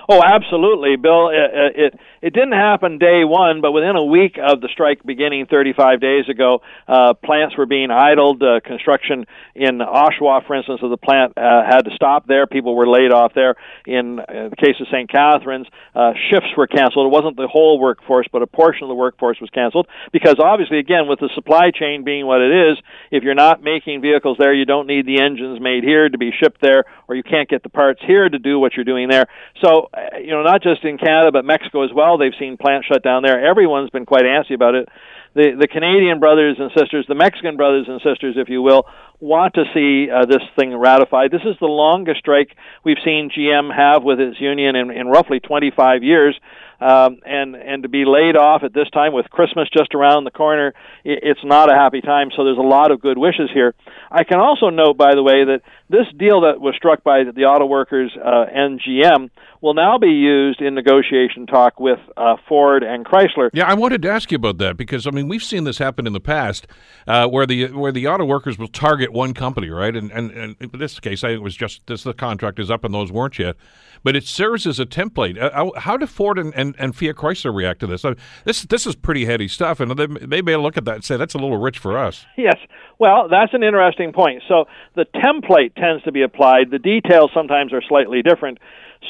[0.09, 1.30] Oh, absolutely, Bill.
[1.30, 5.46] It, it it didn't happen day one, but within a week of the strike beginning
[5.46, 8.42] 35 days ago, uh, plants were being idled.
[8.42, 12.46] Uh, construction in Oshawa, for instance, of the plant uh, had to stop there.
[12.46, 13.54] People were laid off there.
[13.86, 15.11] In, in the case of St.
[15.11, 17.07] Catharines, uh, shifts were canceled.
[17.07, 20.78] It wasn't the whole workforce, but a portion of the workforce was canceled because obviously,
[20.78, 22.78] again, with the supply chain being what it is,
[23.11, 26.30] if you're not making vehicles there, you don't need the engines made here to be
[26.32, 29.26] shipped there, or you can't get the parts here to do what you're doing there.
[29.62, 32.18] So uh, Uh, you know, not just in Canada, but Mexico as well.
[32.18, 33.42] They've seen plants shut down there.
[33.44, 34.88] Everyone's been quite antsy about it.
[35.34, 38.84] The the Canadian brothers and sisters, the Mexican brothers and sisters, if you will,
[39.21, 41.31] want to see uh, this thing ratified.
[41.31, 45.41] This is the longest strike we've seen GM have with its union in, in roughly
[45.41, 46.39] 25 years.
[46.79, 50.31] Um, and and to be laid off at this time with Christmas just around the
[50.31, 52.29] corner, it, it's not a happy time.
[52.37, 53.75] So there's a lot of good wishes here.
[54.11, 57.45] I can also note, by the way, that this deal that was struck by the
[57.45, 59.31] auto workers uh, and GM
[59.62, 63.49] will now be used in negotiation talk with uh, Ford and Chrysler.
[63.55, 66.07] Yeah, I wanted to ask you about that because I mean we've seen this happen
[66.07, 66.67] in the past,
[67.07, 69.94] uh, where the where the auto workers will target one company, right?
[69.94, 72.70] And, and and in this case, I think it was just this the contract is
[72.70, 73.57] up and those weren't yet,
[74.02, 75.40] but it serves as a template.
[75.40, 78.04] Uh, how do Ford and, and, and Fiat Chrysler react to this?
[78.04, 81.04] I this this is pretty heady stuff, and they, they may look at that and
[81.04, 82.26] say that's a little rich for us.
[82.36, 82.57] Yes,
[82.98, 84.42] well, that's an interesting point.
[84.48, 86.70] So the template tends to be applied.
[86.70, 88.59] The details sometimes are slightly different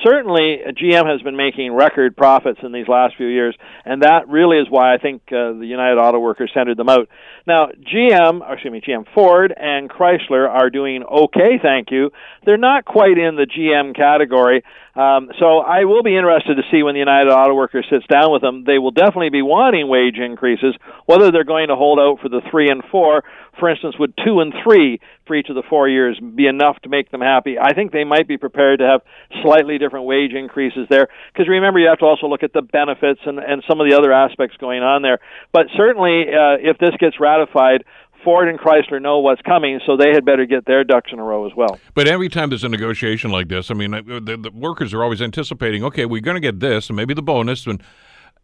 [0.05, 4.59] certainly GM has been making record profits in these last few years, and that really
[4.59, 7.09] is why I think uh, the United Auto Workers tendered them out.
[7.47, 12.11] Now, GM, excuse me, GM Ford and Chrysler are doing okay, thank you.
[12.45, 14.63] They're not quite in the GM category.
[14.97, 18.33] Um, so I will be interested to see when the United Auto Workers sits down
[18.33, 18.65] with them.
[18.65, 20.75] They will definitely be wanting wage increases.
[21.05, 23.23] Whether they're going to hold out for the three and four,
[23.61, 26.89] for instance, would two and three for each of the four years be enough to
[26.89, 27.59] make them happy?
[27.59, 29.03] I think they might be prepared to have
[29.43, 31.09] slightly different wage increases there.
[31.33, 33.97] Because remember, you have to also look at the benefits and, and some of the
[33.97, 35.19] other aspects going on there.
[35.53, 37.85] But certainly, uh, if this gets ratified,
[38.27, 41.23] Ford and Chrysler know what's coming, so they had better get their ducks in a
[41.23, 41.79] row as well.
[41.95, 45.05] But every time there's a negotiation like this, I mean, uh, the, the workers are
[45.05, 47.81] always anticipating, okay, we're going to get this, and maybe the bonus, and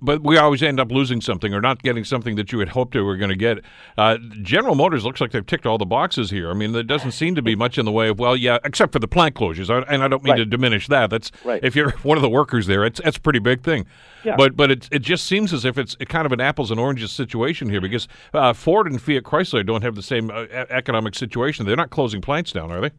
[0.02, 2.94] but we always end up losing something or not getting something that you had hoped
[2.94, 3.60] we were going to get.
[3.96, 6.50] Uh, General Motors looks like they've ticked all the boxes here.
[6.50, 8.92] I mean, there doesn't seem to be much in the way of well, yeah, except
[8.92, 10.38] for the plant closures, and I don't mean right.
[10.38, 11.10] to diminish that.
[11.10, 11.62] That's right.
[11.62, 13.86] if you're one of the workers there, it's that's a pretty big thing.
[14.24, 14.36] Yeah.
[14.36, 17.12] But but it it just seems as if it's kind of an apples and oranges
[17.12, 21.66] situation here because uh, Ford and Fiat Chrysler don't have the same uh, economic situation.
[21.66, 22.90] They're not closing plants down, are they?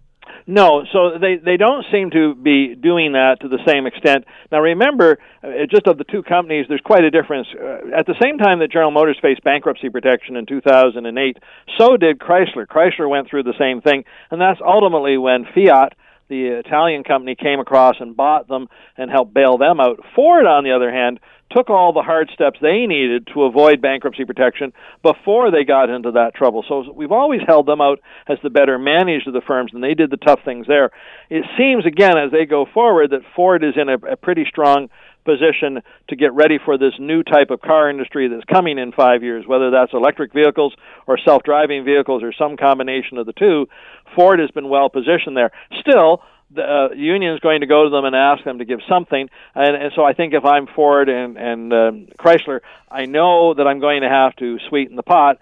[0.45, 4.25] No, so they they don't seem to be doing that to the same extent.
[4.51, 7.47] Now remember, uh, just of the two companies, there's quite a difference.
[7.53, 11.37] Uh, at the same time that General Motors faced bankruptcy protection in 2008,
[11.77, 12.65] so did Chrysler.
[12.67, 15.93] Chrysler went through the same thing, and that's ultimately when Fiat
[16.29, 18.67] the Italian company came across and bought them
[18.97, 19.99] and helped bail them out.
[20.15, 21.19] Ford, on the other hand,
[21.51, 26.11] took all the hard steps they needed to avoid bankruptcy protection before they got into
[26.11, 26.63] that trouble.
[26.67, 29.93] So we've always held them out as the better managed of the firms, and they
[29.93, 30.91] did the tough things there.
[31.29, 34.89] It seems, again, as they go forward, that Ford is in a, a pretty strong
[35.23, 39.23] position to get ready for this new type of car industry that's coming in five
[39.23, 40.73] years, whether that's electric vehicles
[41.07, 43.67] or self driving vehicles or some combination of the two.
[44.15, 45.51] Ford has been well positioned there.
[45.79, 46.21] Still,
[46.55, 49.29] the uh, union is going to go to them and ask them to give something.
[49.55, 53.67] And, and so I think if I'm Ford and, and um, Chrysler, I know that
[53.67, 55.37] I'm going to have to sweeten the pot.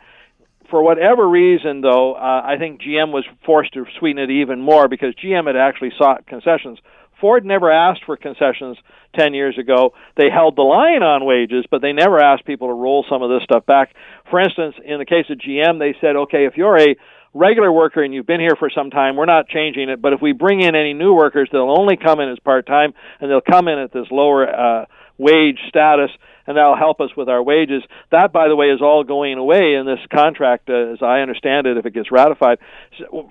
[0.69, 4.87] For whatever reason, though, uh, I think GM was forced to sweeten it even more
[4.87, 6.79] because GM had actually sought concessions.
[7.19, 8.77] Ford never asked for concessions
[9.15, 9.93] 10 years ago.
[10.17, 13.29] They held the line on wages, but they never asked people to roll some of
[13.29, 13.93] this stuff back.
[14.29, 16.95] For instance, in the case of GM, they said, okay, if you're a
[17.33, 20.01] regular worker and you've been here for some time, we're not changing it.
[20.01, 22.93] But if we bring in any new workers, they'll only come in as part time
[23.19, 24.85] and they'll come in at this lower uh,
[25.17, 26.09] wage status,
[26.47, 27.83] and that'll help us with our wages.
[28.11, 31.67] That, by the way, is all going away in this contract, uh, as I understand
[31.67, 32.57] it, if it gets ratified.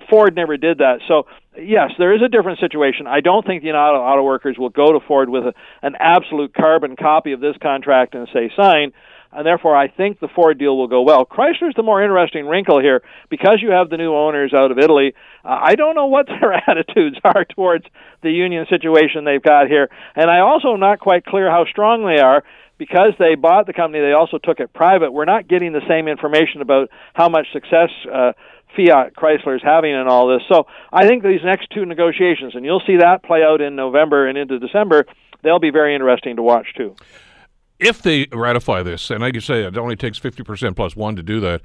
[0.09, 0.99] Ford never did that.
[1.09, 1.27] So,
[1.57, 3.07] yes, there is a different situation.
[3.07, 6.53] I don't think the United Auto Workers will go to Ford with a, an absolute
[6.53, 8.93] carbon copy of this contract and say sign
[9.31, 11.25] and therefore I think the Ford deal will go well.
[11.25, 15.13] Chrysler's the more interesting wrinkle here because you have the new owners out of Italy.
[15.43, 17.85] Uh, I don't know what their attitudes are towards
[18.21, 22.05] the union situation they've got here, and I also am not quite clear how strong
[22.05, 22.43] they are
[22.77, 24.03] because they bought the company.
[24.03, 25.11] They also took it private.
[25.11, 27.89] We're not getting the same information about how much success.
[28.11, 28.33] Uh,
[28.75, 30.41] Fiat Chrysler is having in all this.
[30.49, 34.29] So I think these next two negotiations, and you'll see that play out in November
[34.29, 35.05] and into December,
[35.43, 36.95] they'll be very interesting to watch too
[37.81, 41.23] if they ratify this, and like you say, it only takes 50% plus one to
[41.23, 41.61] do that,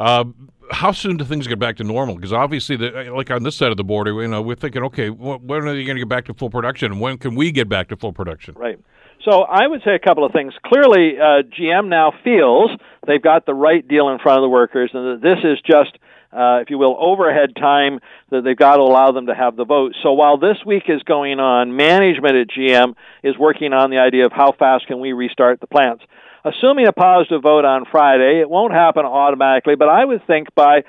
[0.00, 0.24] Uh,
[0.72, 2.16] how soon do things get back to normal?
[2.16, 5.08] Because obviously, the, like on this side of the border, you know, we're thinking, okay,
[5.08, 6.98] wh- when are they going to get back to full production?
[6.98, 8.54] When can we get back to full production?
[8.56, 8.78] Right.
[9.24, 10.52] So I would say a couple of things.
[10.66, 12.70] Clearly, uh, GM now feels
[13.06, 15.96] they've got the right deal in front of the workers, and that this is just,
[16.34, 19.64] uh, if you will, overhead time that they've got to allow them to have the
[19.64, 19.94] vote.
[20.02, 24.26] So while this week is going on, management at GM is working on the idea
[24.26, 26.04] of how fast can we restart the plants.
[26.44, 30.82] Assuming a positive vote on Friday, it won't happen automatically, but I would think by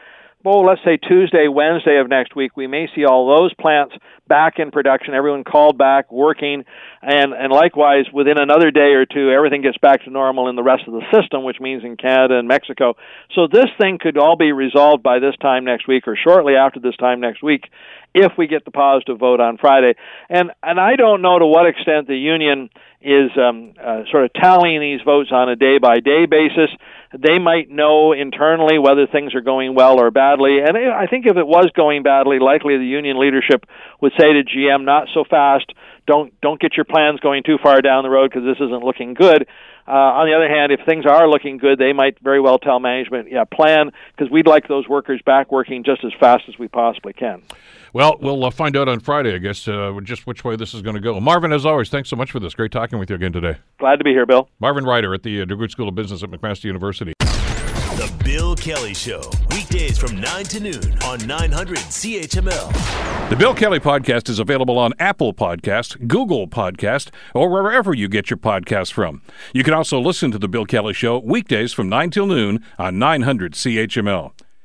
[0.46, 3.96] oh, let's say Tuesday, Wednesday of next week, we may see all those plants
[4.28, 6.64] back in production, everyone called back, working,
[7.02, 10.64] and, and likewise, within another day or two, everything gets back to normal in the
[10.64, 12.96] rest of the system, which means in Canada and Mexico.
[13.36, 16.80] So this thing could all be resolved by this time next week or shortly after
[16.80, 17.66] this time next week
[18.16, 19.94] if we get the positive vote on Friday.
[20.30, 22.70] And, and I don't know to what extent the union
[23.02, 26.72] is um, uh, sort of tallying these votes on a day by day basis.
[27.14, 30.60] They might know internally whether things are going well or badly.
[30.60, 33.66] And I think if it was going badly, likely the union leadership
[34.02, 35.72] would say to GM, not so fast.
[36.08, 39.14] Don't don't get your plans going too far down the road because this isn't looking
[39.14, 39.48] good.
[39.88, 42.80] Uh, on the other hand, if things are looking good, they might very well tell
[42.80, 46.68] management, yeah, plan because we'd like those workers back working just as fast as we
[46.68, 47.44] possibly can.
[47.96, 50.82] Well, we'll uh, find out on Friday, I guess, uh, just which way this is
[50.82, 51.18] going to go.
[51.22, 52.54] Marvin, as always, thanks so much for this.
[52.54, 53.56] Great talking with you again today.
[53.80, 54.50] Glad to be here, Bill.
[54.60, 57.14] Marvin Ryder at the uh, DeGroote School of Business at McMaster University.
[57.20, 59.22] The Bill Kelly Show,
[59.52, 63.30] weekdays from 9 to noon on 900 CHML.
[63.30, 68.30] The Bill Kelly Podcast is available on Apple Podcast, Google Podcast, or wherever you get
[68.30, 69.22] your podcasts from.
[69.54, 73.00] You can also listen to The Bill Kelly Show weekdays from 9 till noon on
[73.00, 74.34] 900 CHML.